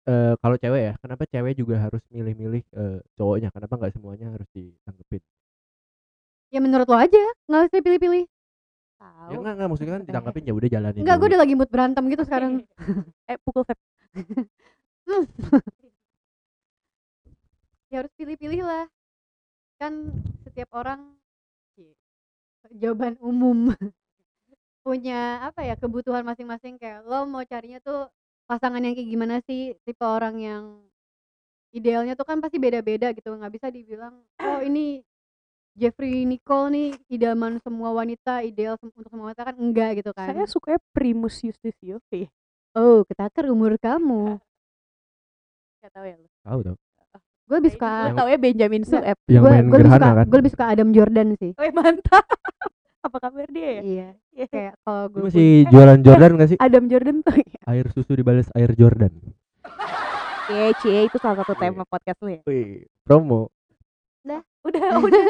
[0.08, 3.48] eh, kalau cewek ya kenapa cewek juga harus milih-milih eh, cowoknya?
[3.54, 5.22] Kenapa nggak semuanya harus ditanggepin?
[6.52, 7.22] Ya menurut lo aja.
[7.48, 8.24] Nggak usah pilih-pilih
[9.04, 9.40] ya Tahu.
[9.40, 12.22] enggak enggak maksudnya kan ditangkapin ya udah jalanin enggak gue udah lagi mood berantem gitu
[12.24, 12.52] sekarang.
[13.30, 13.80] Eh pukul vape.
[17.90, 18.84] ya harus pilih-pilih lah.
[19.80, 20.12] Kan
[20.44, 21.16] setiap orang
[22.72, 23.76] jawaban umum
[24.84, 26.76] punya apa ya kebutuhan masing-masing.
[26.80, 28.08] Kayak lo mau carinya tuh
[28.44, 30.62] pasangan yang kayak gimana sih tipe orang yang
[31.70, 35.00] idealnya tuh kan pasti beda-beda gitu nggak bisa dibilang oh ini
[35.74, 40.30] Jeffrey Nicole nih idaman semua wanita ideal sem- untuk semua wanita kan enggak gitu kan
[40.30, 41.42] Saya sukanya Primus.
[41.42, 42.30] Iya.
[42.72, 44.38] oh ketakar umur kamu
[45.80, 46.28] Gak tahu ya lu.
[46.40, 46.76] tahu tahu
[47.44, 48.90] gue lebih Gue suka Yang- tahu ya Benjamin Nggak.
[48.94, 49.18] Sueb.
[49.26, 51.64] yang gue main gue lebih gerhana suka kan gue lebih suka Adam Jordan sih Oh
[51.74, 52.24] mantap.
[53.04, 53.82] Apa kabar dia ya?
[53.84, 54.46] iya Iya.
[54.48, 57.36] kayak kalau gue masih jualan Jordan gak sih Adam Jordan tuh.
[57.64, 59.12] air susu dibalas air Jordan
[60.44, 61.60] Cie, cie itu salah satu Iya.
[61.62, 62.40] tema podcast lu ya.
[62.44, 63.48] Wih, promo
[64.64, 65.24] Udah, udah.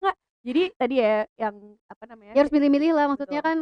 [0.00, 0.16] Nggak.
[0.40, 2.32] Jadi tadi ya yang apa namanya?
[2.32, 3.48] ya harus milih-milih lah maksudnya Betul.
[3.48, 3.58] kan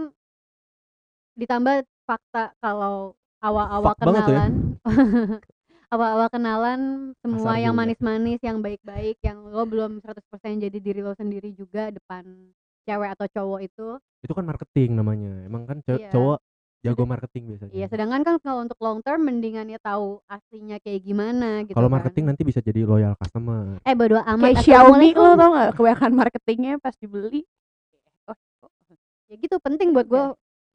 [1.35, 1.75] ditambah
[2.07, 3.99] fakta kalau awal-awal ya.
[4.01, 4.51] kenalan
[5.89, 6.81] awal-awal kenalan
[7.21, 10.23] semua Kasar yang manis-manis yang baik-baik yang lo belum 100%
[10.63, 12.25] jadi diri lo sendiri juga depan
[12.87, 13.87] cewek atau cowok itu?
[14.23, 16.09] Itu kan marketing namanya emang kan Iya.
[16.09, 16.39] cowok
[16.79, 17.73] jago marketing biasanya.
[17.73, 21.91] iya sedangkan kan kalau untuk long term mendingan ya tahu aslinya kayak gimana gitu kalau
[21.91, 21.99] kan.
[21.99, 23.83] marketing nanti bisa jadi loyal customer.
[23.83, 25.35] Eh bodo amat Kayak Xiaomi lo Assalamualaikum.
[25.35, 27.43] tau gak kebanyakan marketingnya pas dibeli.
[28.25, 28.37] Oh,
[29.27, 30.23] ya gitu penting buat gue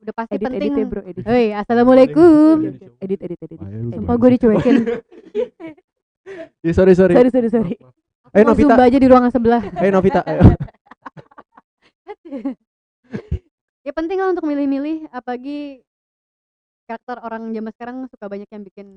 [0.01, 0.61] udah pasti edit penting.
[0.67, 1.23] edit ya bro edit.
[1.23, 2.55] Hei, assalamualaikum.
[2.59, 3.93] Iya, edit edit edit edit, edit.
[3.95, 4.75] Sumpah gue dicuekin.
[6.61, 7.13] Ih, sorry sorry.
[7.13, 7.73] Sorry sorry sorry.
[8.33, 8.67] Mau Novita.
[8.67, 9.63] zumba aja di ruangan sebelah.
[9.77, 10.41] Ayo Novita ayo.
[13.85, 15.83] ya penting lah untuk milih-milih apalagi
[16.87, 18.87] karakter orang zaman sekarang suka banyak yang bikin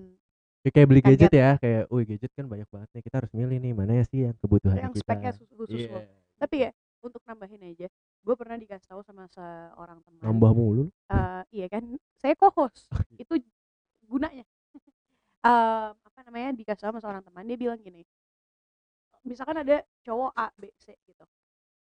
[0.64, 1.28] Ya, kayak beli Kaget.
[1.28, 4.04] gadget ya kayak wih gadget kan banyak banget nih kita harus milih nih mana ya
[4.08, 5.04] sih yang kebutuhan yang kita?
[5.04, 5.92] speknya khusus, khusus Iya.
[5.92, 6.00] lo
[6.40, 6.70] tapi ya
[7.04, 7.86] untuk nambahin aja
[8.24, 11.84] gue pernah dikasih tahu sama seorang teman nambah mulu Eh, iya kan?
[12.16, 12.88] Saya co-host.
[13.20, 13.36] Itu
[14.08, 14.48] gunanya.
[15.44, 18.00] Eh, apa namanya dikasih tahu sama seorang teman dia bilang gini
[19.28, 21.20] misalkan ada cowok A B C gitu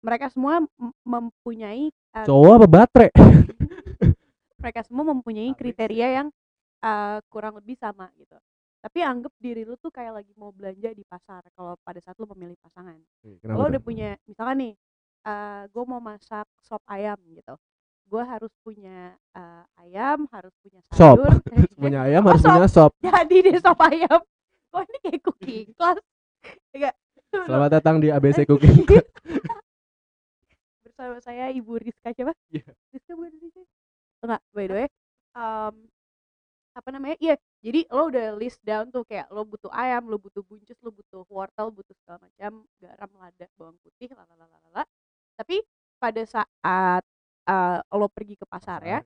[0.07, 0.59] mereka semua
[1.07, 3.11] mempunyai eh, cowok apa baterai?
[4.59, 6.28] Mereka semua mempunyai kriteria yang
[6.82, 8.34] eh, kurang lebih sama gitu.
[8.82, 12.26] Tapi anggap diri lu tuh kayak lagi mau belanja di pasar kalau pada saat lu
[12.34, 12.98] memilih pasangan.
[13.38, 14.74] Kenapa lo udah punya misalkan nih
[15.22, 17.55] eh gue mau masak sop ayam gitu.
[18.11, 21.22] Gue harus punya eh, ayam harus punya Sop.
[21.22, 21.34] sayur
[21.82, 22.50] punya ayam Oh, harus sop.
[22.50, 22.90] punya sop.
[22.98, 24.18] Jadi deh sop ayam.
[24.74, 25.98] Kok ini kayak cooking class?
[26.74, 26.94] Enggak.
[27.32, 28.84] Selamat datang di ABC Cooking
[31.03, 32.32] bersama saya ibu Rizka siapa?
[32.55, 32.70] Iya.
[32.94, 33.62] Rizka bukan Rizka
[34.22, 34.86] enggak by the way
[35.34, 35.74] em,
[36.72, 37.16] apa namanya?
[37.18, 40.94] Iya jadi lo udah list down tuh kayak lo butuh ayam lo butuh buncis lo
[40.94, 44.82] butuh wortel butuh segala macam garam lada bawang putih lalalala
[45.34, 45.62] tapi
[45.98, 47.03] pada saat
[47.50, 49.00] eh, lo pergi ke pasar ya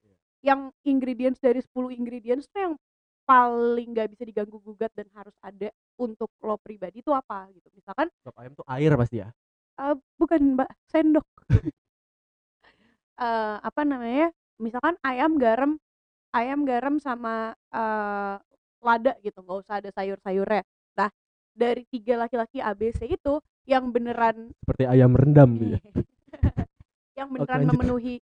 [0.45, 2.75] yang ingredients dari 10 ingredients tuh yang
[3.27, 7.67] paling nggak bisa diganggu gugat dan harus ada untuk lo pribadi itu apa gitu.
[7.75, 9.29] Misalkan sop ayam tuh air pasti ya?
[9.77, 11.27] Eh, bukan mbak sendok
[13.17, 14.29] Eh, apa namanya
[14.61, 15.81] misalkan ayam garam
[16.37, 18.37] ayam garam sama eh,
[18.85, 20.61] lada gitu nggak usah ada sayur-sayurnya.
[21.01, 21.09] Nah
[21.57, 25.81] dari tiga laki-laki ABC itu yang beneran seperti ayam rendam gitu ya?
[27.17, 27.73] Yang Oke, beneran lanjut.
[27.73, 28.15] memenuhi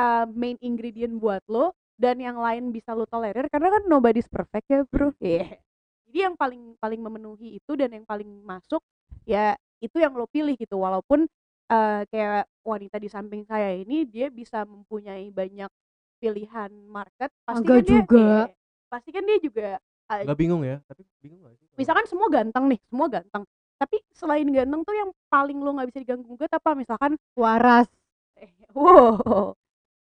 [0.00, 4.64] uh, main ingredient buat lo dan yang lain bisa lo tolerir karena kan nobody's perfect
[4.72, 5.12] ya bro.
[5.20, 5.60] Iya.
[6.08, 8.80] jadi yang paling paling memenuhi itu dan yang paling masuk
[9.28, 9.52] ya
[9.84, 10.80] itu yang lo pilih gitu.
[10.80, 11.28] Walaupun
[11.68, 15.70] uh, kayak wanita di samping saya ini dia bisa mempunyai banyak
[16.18, 18.18] pilihan market pasti kan dia juga.
[18.18, 18.42] iya,
[18.90, 19.68] pasti kan dia juga
[20.10, 23.42] uh, nggak bingung ya tapi bingung gak sih kalau- misalkan semua ganteng nih semua ganteng
[23.78, 26.74] tapi selain ganteng tuh yang paling lo nggak bisa diganggu gugat apa?
[26.74, 27.86] Misalkan waras.
[28.34, 29.54] Eh, wow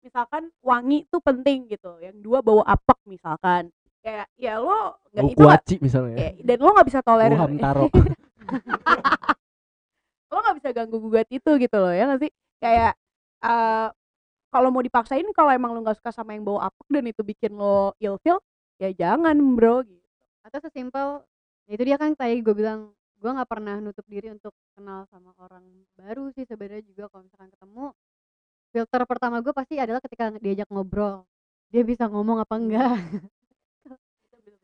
[0.05, 3.73] misalkan wangi tuh penting gitu yang dua bau apek misalkan
[4.05, 6.29] kayak ya lo nggak bau itu nggak kuaci misalnya ya.
[6.29, 7.89] Ya, dan lo nggak bisa tolerir hamtaro lo
[10.45, 12.31] nggak bisa ganggu gugat itu gitu loh ya nggak sih?
[12.61, 12.93] Kayak
[13.43, 13.89] eh
[14.53, 17.51] kalau mau dipaksain kalau emang lo nggak suka sama yang bau apek dan itu bikin
[17.57, 18.39] lo ilfeel
[18.79, 20.07] ya jangan bro gitu.
[20.45, 21.25] Atau sesimpel
[21.67, 25.33] ya itu dia kan tadi gue bilang gue nggak pernah nutup diri untuk kenal sama
[25.41, 25.65] orang
[25.97, 27.85] baru sih sebenarnya juga kalau misalkan ketemu.
[28.71, 31.27] Filter pertama gue pasti adalah ketika diajak ngobrol
[31.73, 32.95] dia bisa ngomong apa enggak.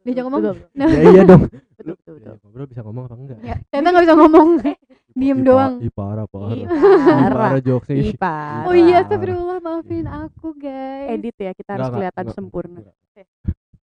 [0.01, 1.43] Diajak ngomong, betul, betul, nah ya iya dong.
[1.77, 2.35] Betul, betul, betul.
[2.41, 3.37] Ngobrol bisa ngomong apa enggak?
[3.45, 4.47] Ya, ternyata nggak bisa ngomong
[5.11, 5.73] diem Ih, doang.
[5.79, 6.55] ih, parah parah.
[6.55, 7.51] Ih, parah.
[7.59, 8.15] jokesnya Ih, ih.
[8.15, 8.67] parah.
[8.67, 11.07] oh iya astagfirullah maafin aku guys.
[11.11, 12.79] Edit ya kita harus kelihatan sempurna.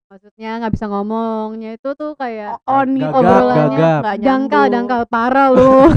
[0.05, 5.89] Maksudnya nggak bisa ngomongnya itu tuh kayak Gagap, obrolannya nggak dangkal dangkal parah lu.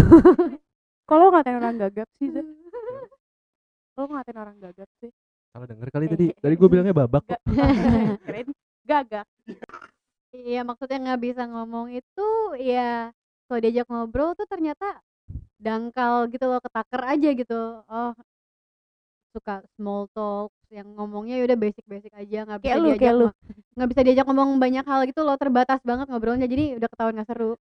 [1.08, 2.28] Kalau ngatain orang gagap sih
[3.96, 5.10] lo ngatain orang gagap sih.
[5.48, 6.26] Salah denger kali tadi.
[6.30, 7.40] Tadi gue bilangnya babak kok.
[7.48, 8.48] Gak- keren.
[8.84, 9.24] Gagak
[10.28, 12.28] Iya maksudnya nggak bisa ngomong itu
[12.60, 13.08] ya
[13.44, 15.00] kalau diajak ngobrol tuh ternyata
[15.59, 17.61] dangkal gitu loh ketaker aja gitu.
[17.84, 18.14] Oh.
[19.34, 23.32] Suka small talk yang ngomongnya ya udah basic basic aja nggak bisa lu, diajak
[23.72, 27.28] nggak bisa diajak ngomong banyak hal gitu loh terbatas banget ngobrolnya jadi udah ketahuan nggak
[27.28, 27.52] seru.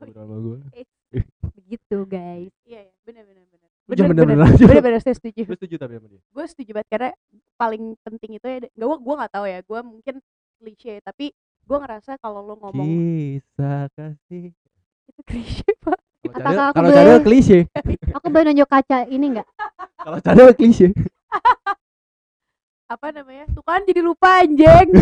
[0.00, 0.84] Ngobrol gue.
[1.58, 2.54] begitu guys.
[2.66, 2.94] Iya iya.
[3.04, 5.42] Benar benar benar jangan benar benar benar saya setuju.
[5.50, 6.22] Lu setuju tapi sama dia?
[6.22, 7.10] gue setuju banget karena
[7.58, 10.14] paling penting itu ya nggak gue gue nggak tahu ya gue mungkin
[10.62, 11.26] klise tapi
[11.66, 14.54] gue ngerasa kalau lo ngomong Kisah kasih.
[15.10, 16.00] itu klise pak
[16.30, 17.58] Kalau Apakah cadel- aku Kalau boleh- cadel klise.
[18.16, 19.46] aku boleh nunjuk kaca ini nggak
[19.98, 20.86] Kalau cadel klise.
[22.86, 24.88] apa namanya tuh kan jadi lupa anjing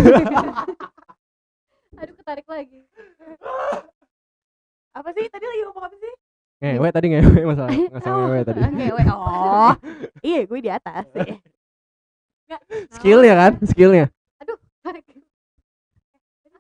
[1.98, 2.86] aduh ketarik lagi
[4.90, 6.14] apa sih tadi lagi ngomong apa sih
[6.58, 7.70] Ngewe tadi ngewe masalah.
[7.94, 8.58] Masalah ngewe tadi.
[8.60, 9.02] Ngewe.
[9.08, 9.72] oh
[10.20, 11.38] iya gue di atas sih
[12.92, 13.52] Skillnya kan?
[13.62, 14.06] Skillnya.
[14.80, 15.04] Tarik.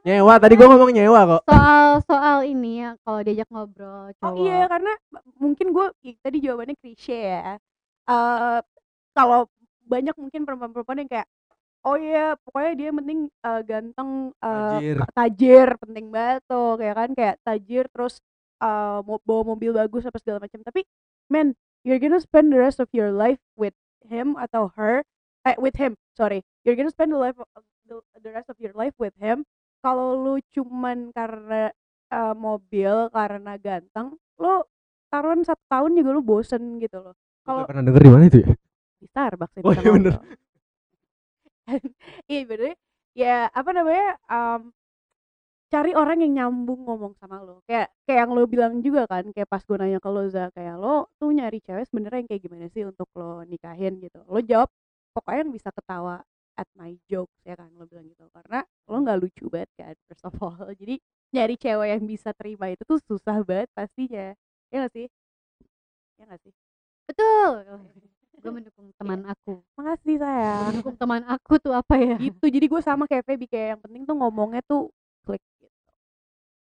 [0.06, 1.42] Nyewa tadi gue ngomong nyewa kok.
[1.50, 4.92] soal soal ini ya kalau diajak ngobrol oh cowok iya karena
[5.36, 5.86] mungkin gue
[6.22, 7.58] tadi jawabannya klise ya
[8.08, 8.58] Eh
[9.12, 9.50] kalau
[9.84, 11.28] banyak mungkin perempuan-perempuan yang kayak
[11.82, 14.96] oh iya pokoknya dia penting eh, ganteng eh, Tajir.
[15.12, 18.14] tajir penting banget tuh kayak kan kayak tajir terus
[18.62, 20.86] eh, mau bawa mobil bagus apa segala macam tapi
[21.28, 23.74] man you're gonna spend the rest of your life with
[24.06, 25.02] him atau her
[25.44, 28.72] eh with him sorry you're gonna spend the life of- the, the rest of your
[28.72, 29.42] life with him
[29.84, 31.70] kalau lu cuman karena
[32.10, 34.54] eh, mobil karena ganteng lu
[35.08, 37.14] taruhan satu tahun juga lu bosen gitu loh.
[37.46, 38.50] Kalau pernah denger di mana itu ya?
[38.98, 40.14] di Starbucks Oh, iya bener.
[42.30, 42.74] iya bener.
[43.14, 44.70] Ya apa namanya um,
[45.68, 49.48] cari orang yang nyambung ngomong sama lo kayak kayak yang lo bilang juga kan kayak
[49.52, 52.66] pas gue nanya ke lo Za kayak lo tuh nyari cewek sebenarnya yang kayak gimana
[52.72, 54.00] sih untuk lo nikahin?
[54.00, 54.18] Gitu.
[54.24, 54.70] Lo jawab
[55.12, 56.24] pokoknya yang bisa ketawa
[56.58, 58.26] at my jokes ya kan lo bilang gitu.
[58.34, 60.58] Karena lo nggak lucu banget kan first of all.
[60.80, 60.98] Jadi
[61.30, 64.34] nyari cewek yang bisa terima itu tuh susah banget pastinya.
[64.68, 65.06] Ya gak sih?
[66.18, 66.52] Ya gak sih?
[67.06, 67.52] Betul.
[68.42, 69.58] Gue mendukung teman aku.
[69.74, 70.70] Makasih sayang.
[70.70, 72.16] Mendukung teman aku tuh apa ya?
[72.22, 72.46] Gitu.
[72.46, 74.94] Jadi gue sama kayak Feby kayak yang penting tuh ngomongnya tuh
[75.26, 75.66] klik gitu.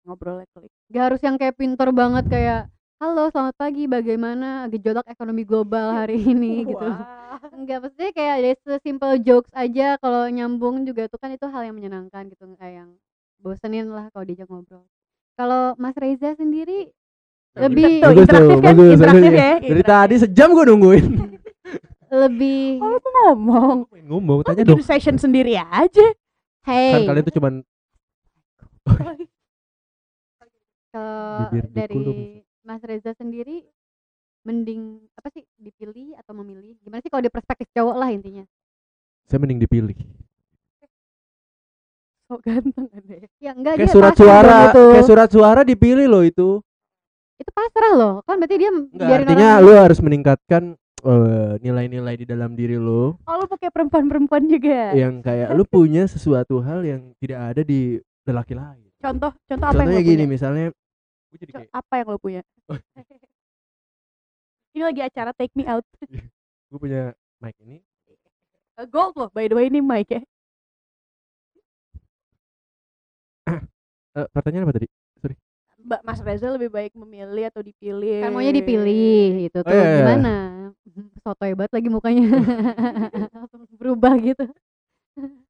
[0.08, 0.72] Ngobrolnya klik.
[0.88, 6.20] Gak harus yang kayak pinter banget kayak halo selamat pagi bagaimana gejolak ekonomi global hari
[6.20, 7.40] ini gitu Wah.
[7.56, 11.76] enggak maksudnya kayak dari simple jokes aja kalau nyambung juga tuh kan itu hal yang
[11.76, 12.90] menyenangkan gitu nggak yang
[13.40, 14.84] bosenin lah kalau diajak ngobrol
[15.32, 16.92] kalau Mas Reza sendiri
[17.56, 19.32] lebih Tuh, Bagus tuh, interaktif kan bagus, interaktif bagus.
[19.32, 19.88] ya Dari interaktif.
[19.90, 21.06] tadi sejam gue nungguin.
[22.20, 23.76] lebih oh tuh ngomong
[24.10, 24.82] ngomong, tanya dong.
[24.82, 26.06] session sendiri aja
[26.66, 27.52] hey Kan kalian tuh cuman
[30.92, 32.42] kalau dari.
[32.70, 33.66] Mas Reza sendiri
[34.40, 36.78] mending apa sih dipilih atau memilih?
[36.78, 38.46] Gimana sih kalau di perspektif cowok lah intinya?
[39.26, 39.98] Saya mending dipilih.
[42.30, 46.06] so ganteng kan ya ya enggak Kayak dia surat suara, itu kayak surat suara dipilih
[46.06, 46.62] loh itu.
[47.34, 48.14] itu pasrah loh.
[48.22, 50.62] Kan berarti dia Enggak, biarin artinya orang- lu harus meningkatkan
[51.02, 53.18] eh, nilai-nilai di dalam diri lu.
[53.18, 54.94] Oh lu pakai perempuan-perempuan juga?
[54.94, 58.86] Yang kayak lu punya sesuatu hal yang tidak ada di lelaki lain.
[59.00, 60.30] contoh contoh apa yang Contohnya lo gini punya?
[60.30, 60.66] misalnya
[61.30, 62.42] gue jadi kayak apa yang lo punya?
[62.66, 62.74] Oh.
[64.74, 65.86] ini lagi acara take me out.
[66.70, 67.82] Gue punya mic ini.
[68.78, 70.22] Eh, gold loh by the way ini mic ya.
[74.10, 74.90] Eh, pertanyaan apa tadi?
[75.80, 78.26] Mbak Mas Reza lebih baik memilih atau dipilih?
[78.26, 79.98] Kan maunya dipilih itu tuh iya, iya.
[80.02, 80.34] gimana?
[81.22, 82.26] Soto hebat lagi mukanya.
[83.30, 84.50] Langsung berubah gitu.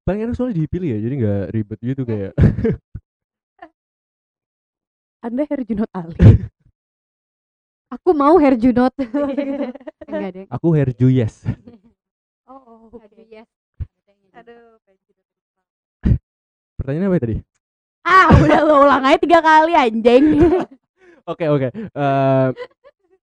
[0.05, 2.37] Paling enak soalnya dipilih ya, jadi nggak ribet gitu kayak
[5.21, 6.17] Anda Herjunot Ali
[7.95, 8.95] aku mau Herjunot
[10.09, 11.45] enggak deh aku Herjuyes.
[12.51, 13.49] oh oke Herjuyes
[14.33, 14.79] aduh
[16.75, 17.37] Pertanyaan apa ya tadi?
[18.01, 20.25] ah udah lo ulang aja tiga kali anjing
[21.23, 21.69] Oke oke.
[21.71, 22.49] Eh,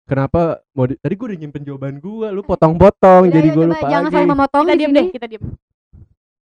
[0.02, 0.40] kenapa
[0.72, 3.84] mau di- tadi gue udah nyimpen jawaban gue, lu potong-potong Udah, jadi ayo gue lupa
[3.84, 4.14] jangan lagi.
[4.16, 5.44] saling memotong kita di diem sini deh kita diem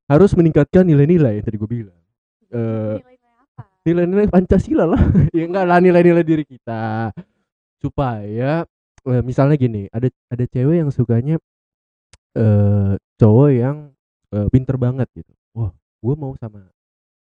[0.07, 1.99] Harus meningkatkan nilai-nilai yang tadi gue bilang.
[2.47, 3.11] Eh, apa
[3.85, 5.01] nilai-nilai Pancasila lah.
[5.37, 7.13] ya enggak lah nilai-nilai diri kita.
[7.79, 8.65] Supaya
[9.05, 11.37] eh, misalnya gini, ada ada cewek yang sukanya
[12.35, 13.93] eh cowok yang
[14.35, 15.33] eh, pinter banget gitu.
[15.55, 15.71] Wah,
[16.03, 16.67] gue mau sama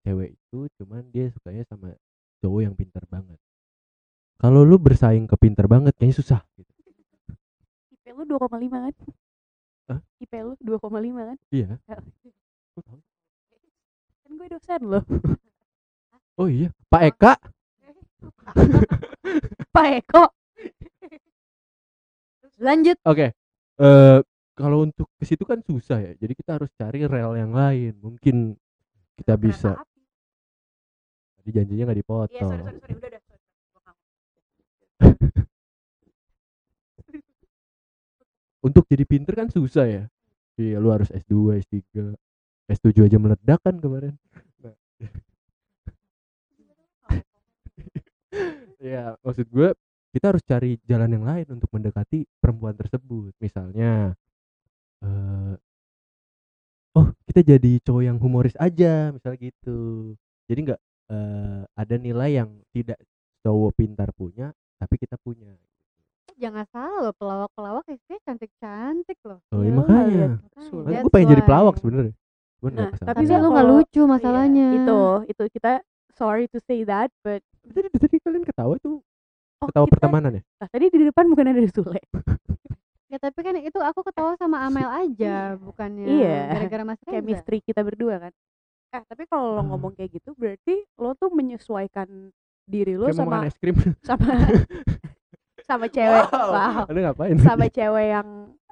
[0.04, 1.96] cewek itu cuman dia sukanya sama
[2.44, 3.40] cowok yang pinter banget.
[4.42, 6.74] Kalau lu bersaing ke pinter banget kayaknya susah gitu.
[7.94, 8.94] IP lu 2,5 kan
[9.86, 10.00] Hah?
[10.18, 11.78] IP lu 2,5 kan Iya.
[11.86, 11.98] Ya.
[12.76, 12.98] Tahu?
[14.42, 15.06] gue dosen loh
[16.40, 17.34] Oh iya, Pak Eka.
[19.76, 20.24] Pak Eko
[22.62, 23.34] lanjut Oke.
[23.82, 24.20] Eh
[24.54, 26.14] kalau untuk ke situ kan susah ya.
[26.22, 27.98] Jadi kita harus cari rel yang lain.
[27.98, 28.54] Mungkin
[29.18, 29.74] kita bisa.
[31.42, 32.30] Tadi janjinya nggak iya dipotong.
[32.62, 33.40] sorry sorry sorry udah udah sorry,
[38.62, 40.04] Untuk jadi pinter kan susah ya.
[40.62, 41.82] Iya, lu harus S2, S3,
[42.70, 44.14] S7 aja meledak kan kemarin.
[44.62, 44.78] Nah.
[48.82, 49.70] Ya, maksud gue
[50.12, 53.32] kita harus cari jalan yang lain untuk mendekati perempuan tersebut.
[53.40, 54.16] Misalnya
[55.04, 55.56] eh
[56.98, 60.14] oh, kita jadi cowok yang humoris aja, misalnya gitu.
[60.50, 63.00] Jadi nggak eh, ada nilai yang tidak
[63.44, 65.56] cowok pintar punya, tapi kita punya.
[66.42, 70.28] jangan salah loh pelawak-pelawak SD cantik-cantik loh Oh, Ya, iya makanya.
[70.90, 72.14] that's gue pengen jadi pelawak sebenarnya.
[72.62, 75.72] Nah, tapi tapi lu nggak lucu Iya, masalahnya itu itu kita
[76.14, 79.00] sorry to say that but tadi tadi kalian ketawa tuh
[79.58, 80.44] oh, ketawa kita- pertemanan ya?
[80.58, 82.02] Nah, tadi di depan bukan ada Sule
[83.12, 86.40] ya tapi kan itu aku ketawa sama Amel aja bukannya Iya.
[86.56, 88.34] gara-gara Mas chemistry kita berdua kan
[88.92, 89.66] eh tapi kalau lo Ah.
[89.66, 92.08] ngomong kayak gitu berarti lo tuh menyesuaikan
[92.64, 93.76] diri lo Kayak sama es krim.
[94.08, 94.32] sama
[95.68, 97.36] sama cewek wow Anda ngapain?
[97.40, 98.28] sama cewek yang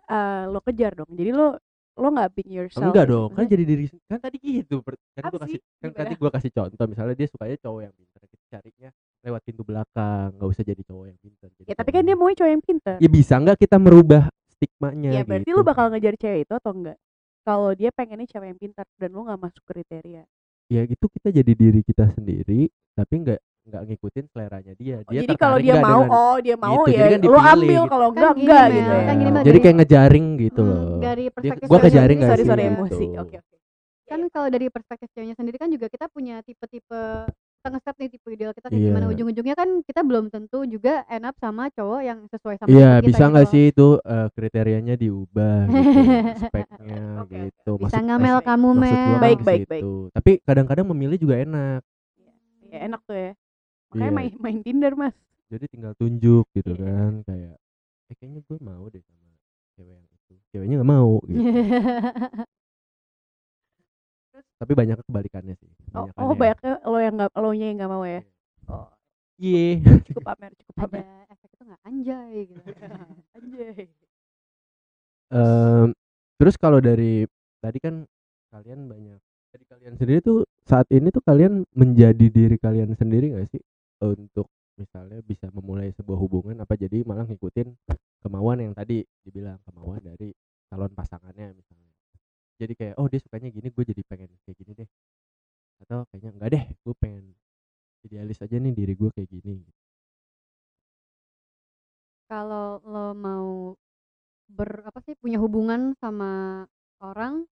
[0.06, 1.60] eh, lo kejar dong jadi lo
[2.00, 3.14] lo nggak being yourself Enggak gitu.
[3.20, 4.76] dong, kan jadi diri kan tadi gitu.
[5.14, 5.80] Kan gua kasih sih?
[5.84, 8.90] kan tadi gua kasih contoh misalnya dia sukanya cowok yang pintar, kita carinya
[9.20, 11.48] lewat pintu belakang, nggak usah jadi cowok yang pintar.
[11.68, 15.22] ya tapi kan dia mau cowok yang pinter Ya bisa nggak kita merubah stigmanya ya
[15.28, 15.60] berarti gitu.
[15.60, 16.98] lo bakal ngejar cewek itu atau enggak
[17.44, 20.24] kalau dia pengennya cewek yang pintar dan lo nggak masuk kriteria
[20.70, 24.96] Ya gitu kita jadi diri kita sendiri, tapi nggak nggak ngikutin seleranya dia.
[25.00, 27.40] Oh, Dia jadi kalau dia mau dengan- oh dia mau Gitu, ya jadi kan lo
[27.40, 27.86] ambil gitu.
[27.88, 30.70] kalau Kan enggak gini, enggak gitu ya kan gini, jadi dari- kayak ngejaring gitu Hmm,
[30.70, 31.00] loh.
[31.00, 32.74] dari Dia- perspektif gua ceweknya ngejaring nggak sorry sih sorry gitu.
[32.74, 33.56] emosi oke oke
[34.10, 38.28] kan kalau dari perspektif ceweknya sendiri kan juga kita punya tipe-tipe kita nge-set nih tipe
[38.28, 38.90] ideal kita kayak Iya.
[38.90, 42.90] gimana ujung-ujungnya kan kita belum tentu juga end up sama cowok yang sesuai sama Iya,
[42.96, 43.54] tipe kita bisa nggak gitu.
[43.54, 45.78] sih itu eh, kriterianya diubah gitu,
[46.50, 47.38] speknya oke.
[47.38, 47.72] gitu.
[47.78, 49.84] bisa Maksud- ngamel maksud- kamu Mel gua kan Baik, baik, baik.
[50.10, 51.82] Tapi kadang-kadang memilih juga enak.
[52.66, 53.32] ya enak tuh ya
[53.90, 54.18] makanya Iya.
[54.18, 55.16] main main Tinder mas
[55.50, 56.86] Jadi tinggal tunjuk gitu Iya.
[56.86, 57.56] kan kayak
[58.10, 59.30] eh kayaknya gue mau deh sama
[59.74, 60.34] cewek yang itu.
[60.50, 61.40] Ceweknya nggak mau gitu.
[64.60, 65.72] Tapi banyak kebalikannya sih.
[65.96, 68.22] oh, Banyakannya oh banyaknya lo yang nggak lo nya yang nggak mau ya
[68.68, 68.88] oh
[69.40, 69.68] Iya.
[70.04, 72.62] cukup pamer cukup ada pamer efek itu nggak anjay gitu
[73.38, 73.86] anjay
[75.30, 75.88] Em,
[76.36, 77.24] terus kalau dari
[77.62, 78.02] tadi kan
[78.50, 79.20] kalian banyak
[79.50, 83.62] dari kalian sendiri tuh saat ini tuh kalian menjadi diri kalian sendiri nggak sih
[84.00, 84.48] untuk
[84.80, 87.68] misalnya bisa memulai sebuah hubungan apa jadi malah ngikutin
[88.24, 90.32] kemauan yang tadi dibilang kemauan dari
[90.72, 91.92] calon pasangannya misalnya.
[92.60, 94.90] Jadi kayak oh dia sukanya gini gue jadi pengen kayak gini deh.
[95.84, 97.26] Atau kayaknya enggak deh gue pengen
[98.08, 99.64] idealis aja nih diri gue kayak gini.
[102.30, 103.76] Kalau lo mau
[104.50, 106.64] ber apa sih punya hubungan sama
[107.00, 107.46] orang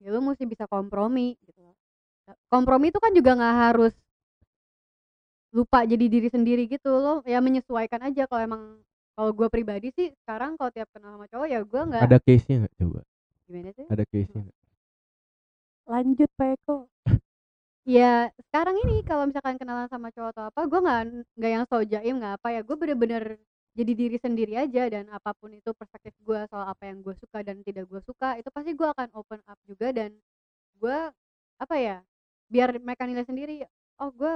[0.00, 1.60] ya lo mesti bisa kompromi gitu
[2.48, 3.94] kompromi itu kan juga nggak harus
[5.58, 6.90] lupa jadi diri sendiri gitu.
[6.94, 8.62] Lo ya menyesuaikan aja kalau emang
[9.18, 12.46] kalau gue pribadi sih sekarang kalau tiap kenal sama cowok ya gue nggak ada case
[12.46, 12.74] nya nggak?
[12.78, 13.00] Coba.
[13.50, 14.42] Gimana sih ada case nya
[15.88, 16.76] lanjut Pak Eko.
[17.88, 21.00] Ya sekarang ini kalau misalkan kenalan sama cowok atau apa gue nggak
[21.40, 22.60] nggak yang so jaim nggak apa ya.
[22.60, 23.40] Gue bener-bener
[23.72, 27.40] jadi diri sendiri aja dan apa pun itu perspektif gue soal apa yang gue suka
[27.40, 30.12] dan tidak gue suka itu pasti gue akan open up juga dan
[30.76, 30.98] gue
[31.58, 32.02] apa ya
[32.50, 33.62] biar mereka nilai sendiri
[34.02, 34.32] oh gue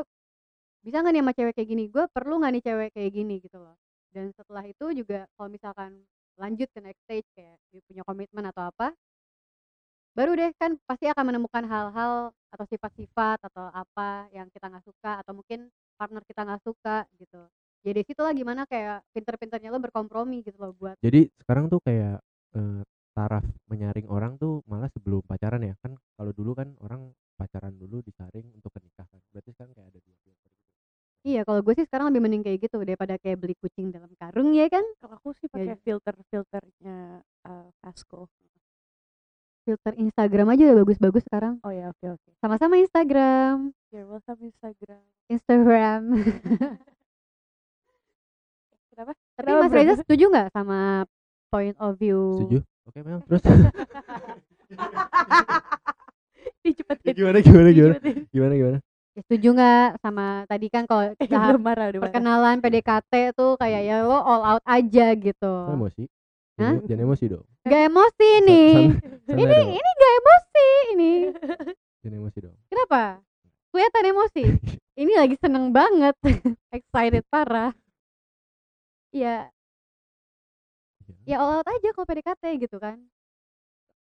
[0.83, 1.85] bisa nggak nih sama cewek kayak gini?
[1.89, 3.35] Gue perlu nggak nih cewek kayak gini?
[3.39, 3.76] Gitu loh.
[4.12, 5.91] Dan setelah itu juga kalau misalkan
[6.37, 7.57] lanjut ke next stage kayak
[7.87, 8.93] punya komitmen atau apa
[10.12, 15.24] baru deh kan pasti akan menemukan hal-hal atau sifat-sifat atau apa yang kita nggak suka
[15.24, 17.49] atau mungkin partner kita nggak suka gitu.
[17.83, 21.80] Ya dari situ lah gimana kayak pinter-pinternya lo berkompromi gitu loh buat jadi sekarang tuh
[21.80, 22.20] kayak
[22.55, 22.83] eh,
[23.16, 25.74] taraf menyaring orang tuh malah sebelum pacaran ya.
[25.80, 29.20] Kan kalau dulu kan orang pacaran dulu disaring untuk menikah kan.
[29.33, 30.62] Berarti sekarang kayak ada dua gitu
[31.23, 34.53] iya kalau gue sih sekarang lebih mending kayak gitu daripada kayak beli kucing dalam karung
[34.53, 34.83] ya kan?
[34.99, 38.27] Kalau aku sih Ya, pakai filter filternya uh, Vasco
[39.62, 41.62] filter Instagram aja udah bagus-bagus sekarang.
[41.62, 42.31] Oh ya oke oke.
[42.43, 43.70] Sama-sama Instagram.
[43.95, 45.03] You're welcome Instagram.
[45.31, 46.03] Instagram.
[48.91, 49.12] Kenapa?
[49.39, 49.73] Tapi Kenapa, Mas?
[49.73, 51.07] Reza setuju nggak sama
[51.49, 52.43] point of view?
[52.43, 52.59] Setuju?
[52.91, 53.43] Oke memang terus?
[56.62, 57.14] Dicepetin.
[57.14, 57.97] Gimana gimana gimana?
[58.35, 58.79] Gimana gimana
[59.13, 63.97] ya, setuju nggak sama tadi kan kalau Eh, tahap marah perkenalan PDKT tuh kayak ya
[64.03, 66.03] lo all out aja gitu Kok emosi
[66.55, 66.77] Hah?
[66.85, 68.73] jangan, emosi dong Gak emosi nih
[69.25, 69.69] san- ini dong.
[69.71, 71.13] ini gak emosi ini
[72.03, 72.57] Jangan emosi dong.
[72.67, 73.23] Kenapa?
[73.71, 74.43] Kelihatan emosi.
[74.93, 76.19] Ini lagi seneng banget.
[76.69, 77.71] Excited parah.
[79.09, 79.47] Ya,
[81.23, 81.31] Iya.
[81.31, 82.99] ya all out aja kalau PDKT gitu kan.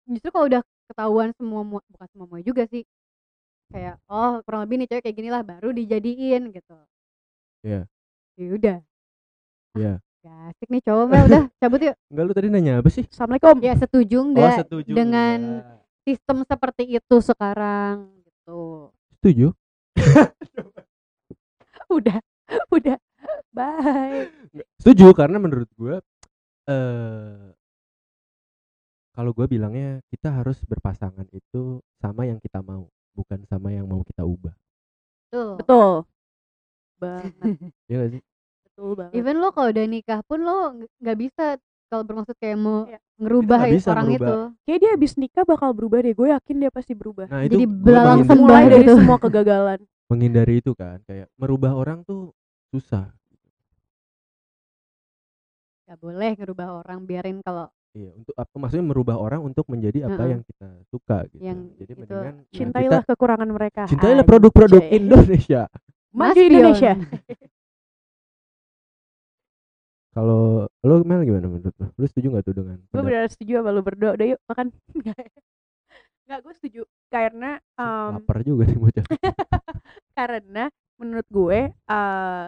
[0.05, 2.85] Justru kalau udah ketahuan semua mua- bukan semua mua juga sih.
[3.69, 6.77] Kayak oh kurang lebih nih cewek kayak gini lah baru dijadiin gitu.
[7.61, 7.85] Iya.
[8.39, 8.79] Ya udah.
[9.77, 9.95] Iya.
[10.19, 11.97] Gak asik nih cowok Mel udah cabut yuk.
[12.11, 13.05] Enggak lu tadi nanya apa sih?
[13.07, 14.93] Assalamualaikum Ya setuju Oh, nggak setuju.
[14.97, 15.79] dengan enggak.
[16.03, 18.91] sistem seperti itu sekarang gitu.
[19.21, 19.47] Setuju.
[21.89, 22.21] udah
[22.69, 22.99] udah
[23.49, 24.29] bye
[24.77, 25.97] Setuju karena menurut gua
[26.69, 27.53] eh
[29.13, 32.87] kalau gua bilangnya kita harus berpasangan itu sama yang kita mau,
[33.19, 34.55] bukan sama yang mau kita ubah.
[35.29, 35.59] Tuh.
[35.59, 36.07] betul
[36.97, 37.33] banget
[37.85, 38.23] Iya gak sih?
[38.65, 40.57] betul banget Even lo kalau udah nikah pun lo
[40.97, 41.45] nggak- bisa
[41.87, 42.99] kalau bermaksud kayak mau Iya.
[43.19, 44.25] ngerubah ya bisa orang merubah.
[44.25, 44.37] itu.
[44.63, 47.75] kayak dia abis nikah bakal berubah deh gue yakin dia pasti berubah Nah, Jadi gua
[47.83, 48.95] belalang sembah dari gitu.
[48.95, 49.79] semua kegagalan
[50.11, 52.33] menghindari itu kan kayak merubah orang tuh
[52.69, 53.11] susah.
[55.85, 60.19] Gak boleh ngerubah orang biarin kalau Iya, untuk apa maksudnya merubah orang untuk menjadi apa
[60.19, 60.31] Heeh.
[60.31, 61.41] yang kita suka gitu.
[61.41, 64.29] Yang Jadi itu mendingan ya cintailah kita kekurangan mereka cintailah Anjay.
[64.29, 65.63] produk-produk Indonesia.
[66.09, 66.93] maju Mas Indonesia
[70.11, 71.87] Kalau lo Mel gimana menurut lo?
[71.93, 74.67] Lo setuju gak tuh dengan gue pendapat- benar setuju sama lu berdua udah yuk makan
[76.29, 79.05] nggak gue setuju karena um, lapar juga nih bocah.
[80.13, 82.47] karena menurut gue eh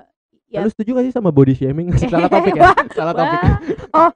[0.51, 0.59] Ya.
[0.59, 1.95] ya Lo setuju gak sih sama body shaming?
[1.95, 2.75] Salah topik ya.
[2.91, 3.39] Salah topik.
[3.39, 3.55] Wah.
[3.95, 4.11] oh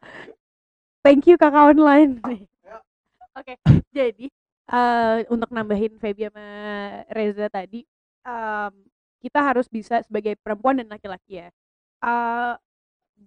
[1.05, 2.19] thank you kakak online.
[3.39, 3.55] Oke
[3.93, 4.27] jadi
[4.65, 6.47] eh untuk nambahin Feby sama
[7.13, 7.85] Reza tadi
[8.25, 8.73] em,
[9.21, 11.49] kita harus bisa sebagai perempuan dan laki-laki ya.
[12.03, 12.55] Eh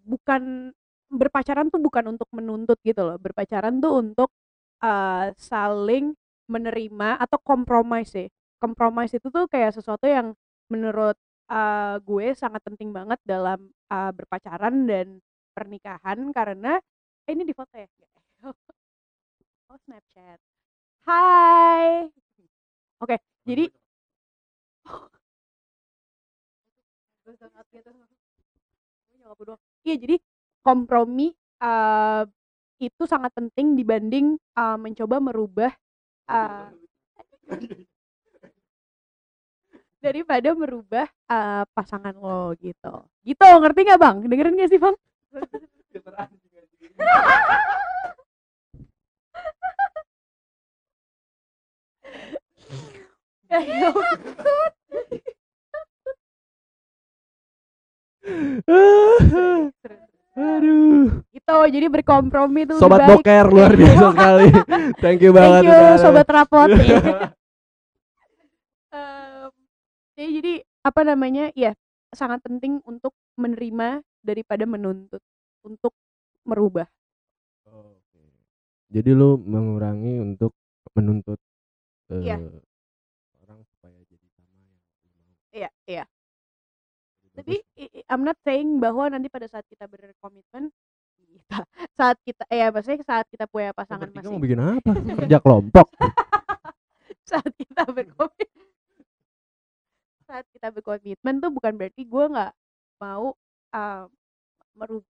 [0.07, 0.73] bukan
[1.07, 3.17] berpacaran tuh bukan untuk menuntut gitu loh.
[3.21, 4.29] Berpacaran tuh untuk
[4.83, 6.13] eh saling
[6.47, 8.27] menerima atau kompromis ya
[8.61, 10.33] kompromis itu tuh kayak sesuatu yang
[10.71, 11.15] menurut
[11.51, 13.59] eh, gue sangat penting banget dalam
[13.91, 15.21] eh, berpacaran dan
[15.53, 16.77] pernikahan karena
[17.27, 17.87] eh, ini di foto ya?
[19.67, 20.39] Oh Snapchat.
[21.03, 22.07] Hai.
[23.03, 23.67] Oke jadi
[29.83, 30.15] iya jadi
[30.63, 32.23] kompromi eh,
[32.79, 35.71] itu sangat penting dibanding eh, mencoba merubah
[36.31, 36.67] eh,
[39.99, 43.03] daripada merubah eh, pasangan lo gitu.
[43.27, 44.15] Gitu ngerti nggak bang?
[44.23, 44.95] Dengerin gak sih bang
[60.37, 61.23] Aduh.
[61.67, 63.23] jadi berkompromi itu Sobat baik.
[63.23, 64.47] boker luar biasa sekali.
[65.01, 65.61] Thank you banget.
[65.63, 66.01] Thank you udah ada.
[66.01, 66.69] sobat rapot.
[68.87, 69.51] Em,
[70.15, 70.53] ya, jadi
[70.85, 71.51] apa namanya?
[71.53, 71.75] Ya,
[72.15, 75.19] sangat penting untuk menerima daripada menuntut
[75.65, 75.91] untuk
[76.47, 76.87] merubah.
[77.67, 78.23] Oke.
[78.89, 80.55] Jadi lu mengurangi untuk
[80.95, 81.37] menuntut
[82.15, 82.37] eh, Iya.
[83.43, 84.79] orang supaya jadi sama yang mau.
[85.51, 86.05] Iya, iya.
[87.35, 87.55] Jadi Tapi
[88.09, 90.71] I'm not saying bahwa nanti pada saat kita berkomitmen
[91.27, 91.59] kita
[91.93, 94.91] saat kita eh ya maksudnya saat kita punya pasangan masing mau bikin apa?
[95.21, 95.87] Kerja kelompok.
[97.29, 98.65] saat kita berkomitmen
[100.27, 102.53] saat kita berkomitmen tuh bukan berarti gue nggak
[102.99, 103.31] mau
[103.71, 104.05] uh,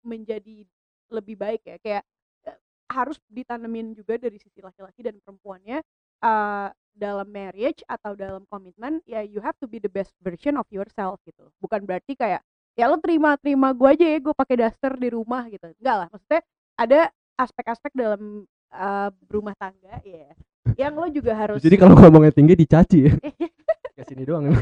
[0.01, 0.63] menjadi
[1.12, 2.03] lebih baik ya kayak
[2.47, 2.57] eh,
[2.89, 5.84] harus ditanemin juga dari sisi laki-laki dan perempuannya
[6.24, 10.68] uh, dalam marriage atau dalam komitmen ya you have to be the best version of
[10.72, 12.43] yourself gitu bukan berarti kayak
[12.76, 16.07] ya lo terima terima gue aja ya gue pakai daster di rumah gitu enggak lah
[16.12, 16.41] maksudnya
[16.80, 16.99] ada
[17.39, 20.32] aspek-aspek dalam uh, berumah tangga ya
[20.80, 23.14] yang lo juga harus Jadi kalau ngomongnya tinggi dicaci ya.
[23.95, 24.55] Kayak sini doang.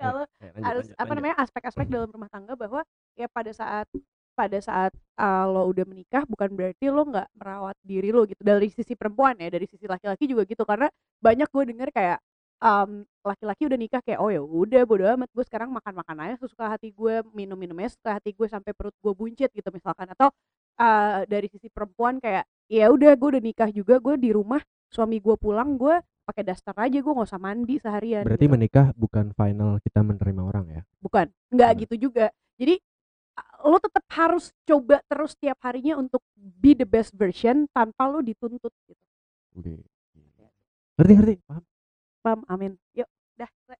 [0.00, 1.16] kalau Eh, lanjut, harus lanjut, apa lanjut.
[1.16, 2.82] namanya aspek-aspek dalam rumah tangga bahwa
[3.14, 3.86] ya pada saat
[4.34, 8.68] pada saat uh, lo udah menikah bukan berarti lo nggak merawat diri lo gitu dari
[8.68, 10.90] sisi perempuan ya dari sisi laki-laki juga gitu karena
[11.22, 12.18] banyak gue denger kayak
[12.58, 16.34] um, laki-laki udah nikah kayak oh ya udah bodo amat gue sekarang makan makan aja
[16.42, 20.28] sesuka hati gue minum minumnya suka hati gue sampai perut gue buncit gitu misalkan atau
[20.82, 24.60] uh, dari sisi perempuan kayak ya udah gue udah nikah juga gue di rumah
[24.90, 28.86] suami gue pulang gue pakai daster aja gue nggak usah mandi seharian Berarti gitu menikah
[28.96, 30.82] bukan final kita menerima orang ya.
[31.04, 31.80] bukan nggak Hmm.
[31.84, 32.80] gitu juga jadi
[33.64, 38.72] lo tetap harus coba terus tiap harinya untuk be the best version tanpa lo dituntut
[38.84, 39.04] gitu
[39.54, 39.86] Oke.
[40.98, 41.64] Ngerti ngerti, paham?
[42.22, 43.08] paham amin yuk
[43.38, 43.50] dah.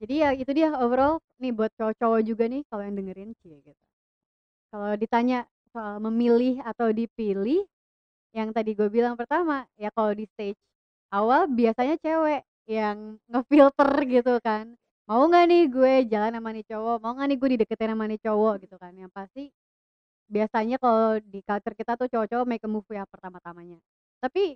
[0.00, 3.82] Jadi ya itu dia overall nih buat cowok-cowok juga nih kalau yang dengerin cie gitu.
[4.70, 7.66] Kalau ditanya soal memilih atau dipilih,
[8.34, 10.58] yang tadi gue bilang pertama ya kalau di stage
[11.10, 14.78] awal biasanya cewek yang ngefilter gitu kan
[15.10, 16.96] mau nggak nih gue jalan sama nih cowok?
[17.02, 18.54] Mau nggak nih gue dideketin sama nih cowok?
[18.62, 18.92] Gitu kan.
[18.94, 19.42] Yang pasti
[20.30, 23.82] biasanya kalau di culture kita tuh cowok-cowok make a move ya pertama-tamanya.
[24.22, 24.54] Tapi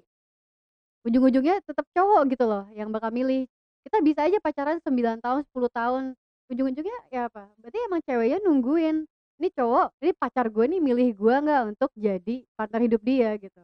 [1.03, 3.51] ujung-ujungnya tetap cowok gitu loh yang bakal milih.
[3.83, 6.03] Kita bisa aja pacaran 9 tahun 10 tahun.
[6.47, 7.51] Ujung-ujungnya ya apa?
[7.59, 8.97] Berarti emang ceweknya nungguin
[9.43, 13.35] ini cowok ini pacar gue nih milih gue nggak untuk jadi partner hidup dia?
[13.35, 13.59] Gitu.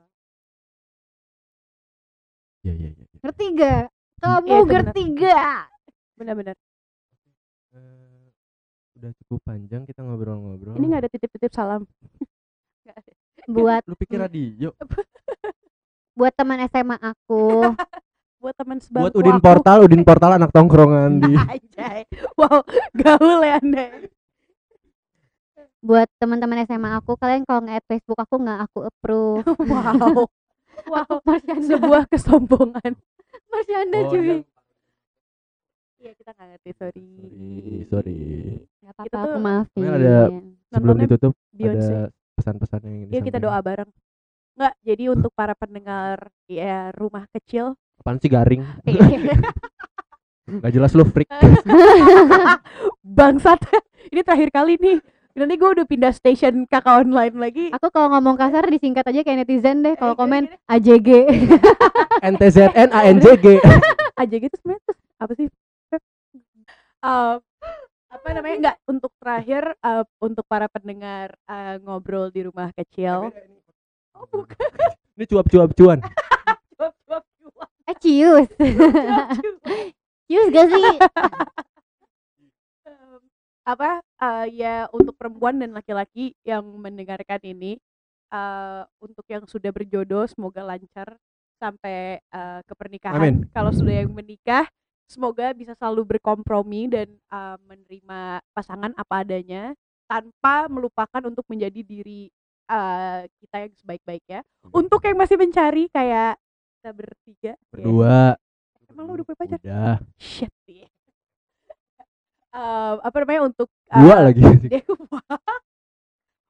[2.66, 3.05] Iya iya iya.
[3.24, 3.82] ngerti gak
[4.20, 4.84] kamu Iya, benar.
[4.84, 5.62] ngerti gak
[6.20, 6.57] benar-benar
[7.71, 8.27] Eh,
[8.99, 10.75] udah cukup panjang kita ngobrol-ngobrol.
[10.75, 11.87] ini nggak ada titip-titip salam.
[12.91, 13.14] Ada.
[13.47, 14.75] buat Lu pikir radio?
[16.18, 17.45] buat teman SMA aku.
[18.41, 19.45] Buat teman sebangku Buat Udin aku.
[19.45, 22.09] Portal, Udin Portal anak tongkrongan di Anjay.
[22.41, 22.64] wow
[22.97, 24.09] gaul ya anda
[25.81, 29.45] buat teman-teman SMA aku kalian kalau nge-add Facebook aku nggak aku approve.
[29.64, 30.29] Wow.
[30.89, 31.21] Wow.
[31.25, 32.97] Marsyanda sebuah kesombongan.
[33.49, 34.45] Marsyanda Oh, cuy
[36.01, 36.03] iya.
[36.03, 38.18] iya kita nggak ngerti sorry Sorry, sorry.
[38.74, 40.16] Kita apa-apa aku tuh- maafin Ini ada
[40.66, 42.01] sebelum Nontonnya ditutup Beyonce ada
[42.32, 43.90] pesan-pesan yang ingin Yuk kita doa bareng.
[44.51, 47.78] Enggak, jadi untuk para pendengar ya rumah kecil.
[47.96, 48.61] Apaan sih garing?
[50.62, 51.28] Gak jelas lu freak.
[53.07, 53.61] Bangsat.
[54.09, 54.98] Ini terakhir kali nih.
[55.30, 57.64] Nanti gue udah pindah station kakak online lagi.
[57.70, 61.09] aku kalau ngomong kasar disingkat aja kayak netizen deh kalau Eh, komen gini, AJG
[62.20, 63.46] NTZN ANJG.
[64.12, 65.46] Aja gitu sebenarnya tuh apa sih?
[67.01, 67.36] Eh,
[68.11, 68.57] apa namanya?
[68.57, 73.32] Enggak, untuk terakhir eh, untuk para pendengar eh, ngobrol di rumah kecil.
[74.16, 74.57] Oh, bukan.
[75.16, 76.01] Ini cuap-cuap cuan.
[76.76, 78.48] Cuap, cuap, cuap, eh cius
[80.30, 80.90] cius gak sih
[82.86, 83.20] Em,
[83.66, 87.76] apa eh, ya untuk perempuan dan laki-laki yang mendengarkan ini
[88.32, 91.18] eh, untuk yang sudah berjodoh semoga lancar
[91.61, 93.44] sampai eh, ke pernikahan.
[93.53, 94.64] Kalau sudah yang menikah
[95.11, 99.74] semoga bisa selalu berkompromi dan eh, menerima pasangan apa adanya
[100.06, 102.30] tanpa melupakan untuk menjadi diri
[102.70, 104.40] eh, kita yang sebaik-baiknya.
[104.70, 106.38] Untuk yang masih mencari kayak
[106.78, 107.52] kita bertiga.
[107.58, 107.70] ya.
[107.74, 108.38] Berdua.
[108.86, 109.58] Emang lu udah punya pacar?
[109.58, 109.98] Udah.
[110.16, 110.54] Shit.
[110.70, 110.86] ya.
[112.50, 114.42] Eh, apa namanya untuk Dua eh, lagi.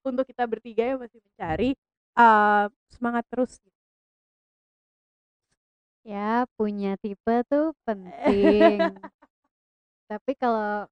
[0.09, 1.77] untuk kita bertiga yang masih mencari
[2.17, 3.61] eh, semangat terus
[6.11, 8.79] ya punya tipe tuh penting.
[10.11, 10.91] Tapi kalau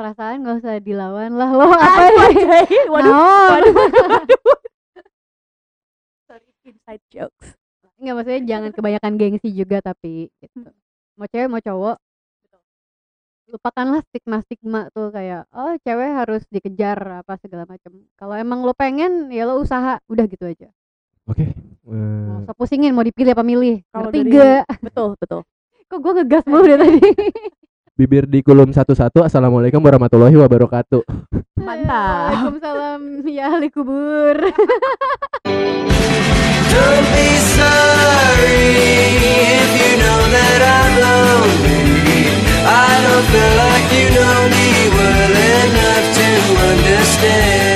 [0.00, 2.24] perasaan nggak usah dilawan lah lo apa nih?
[2.32, 2.68] anjay.
[2.88, 3.60] waduh Naon?
[3.60, 3.74] waduh
[4.08, 4.42] waduh
[6.26, 7.60] sorry inside jokes.
[8.00, 10.72] Nggak maksudnya jangan kebanyakan gengsi juga tapi gitu.
[11.20, 11.96] Mau cewek mau cowok
[13.44, 18.72] lupakanlah stigma stigma tuh kayak oh cewek harus dikejar apa segala macam kalau emang lo
[18.72, 20.72] pengen ya lo usaha udah gitu aja
[21.24, 21.40] Oke.
[21.40, 21.50] Okay.
[21.88, 22.44] Uh...
[22.44, 23.80] Nggak pusingin mau dipilih apa milih.
[23.88, 24.68] Kalau tiga.
[24.84, 25.40] Betul, betul.
[25.88, 27.00] Kok gue ngegas mulu dari tadi.
[27.96, 29.22] Bibir di kolom satu-satu.
[29.22, 31.06] Assalamualaikum warahmatullahi wabarakatuh.
[31.62, 32.50] Mantap.
[32.50, 33.00] Waalaikumsalam
[33.38, 34.36] ya ahli kubur.
[36.74, 38.74] Don't be sorry
[39.22, 42.34] if you know that I'm lonely.
[42.66, 46.28] I don't feel like you know me well enough to
[46.66, 47.73] understand.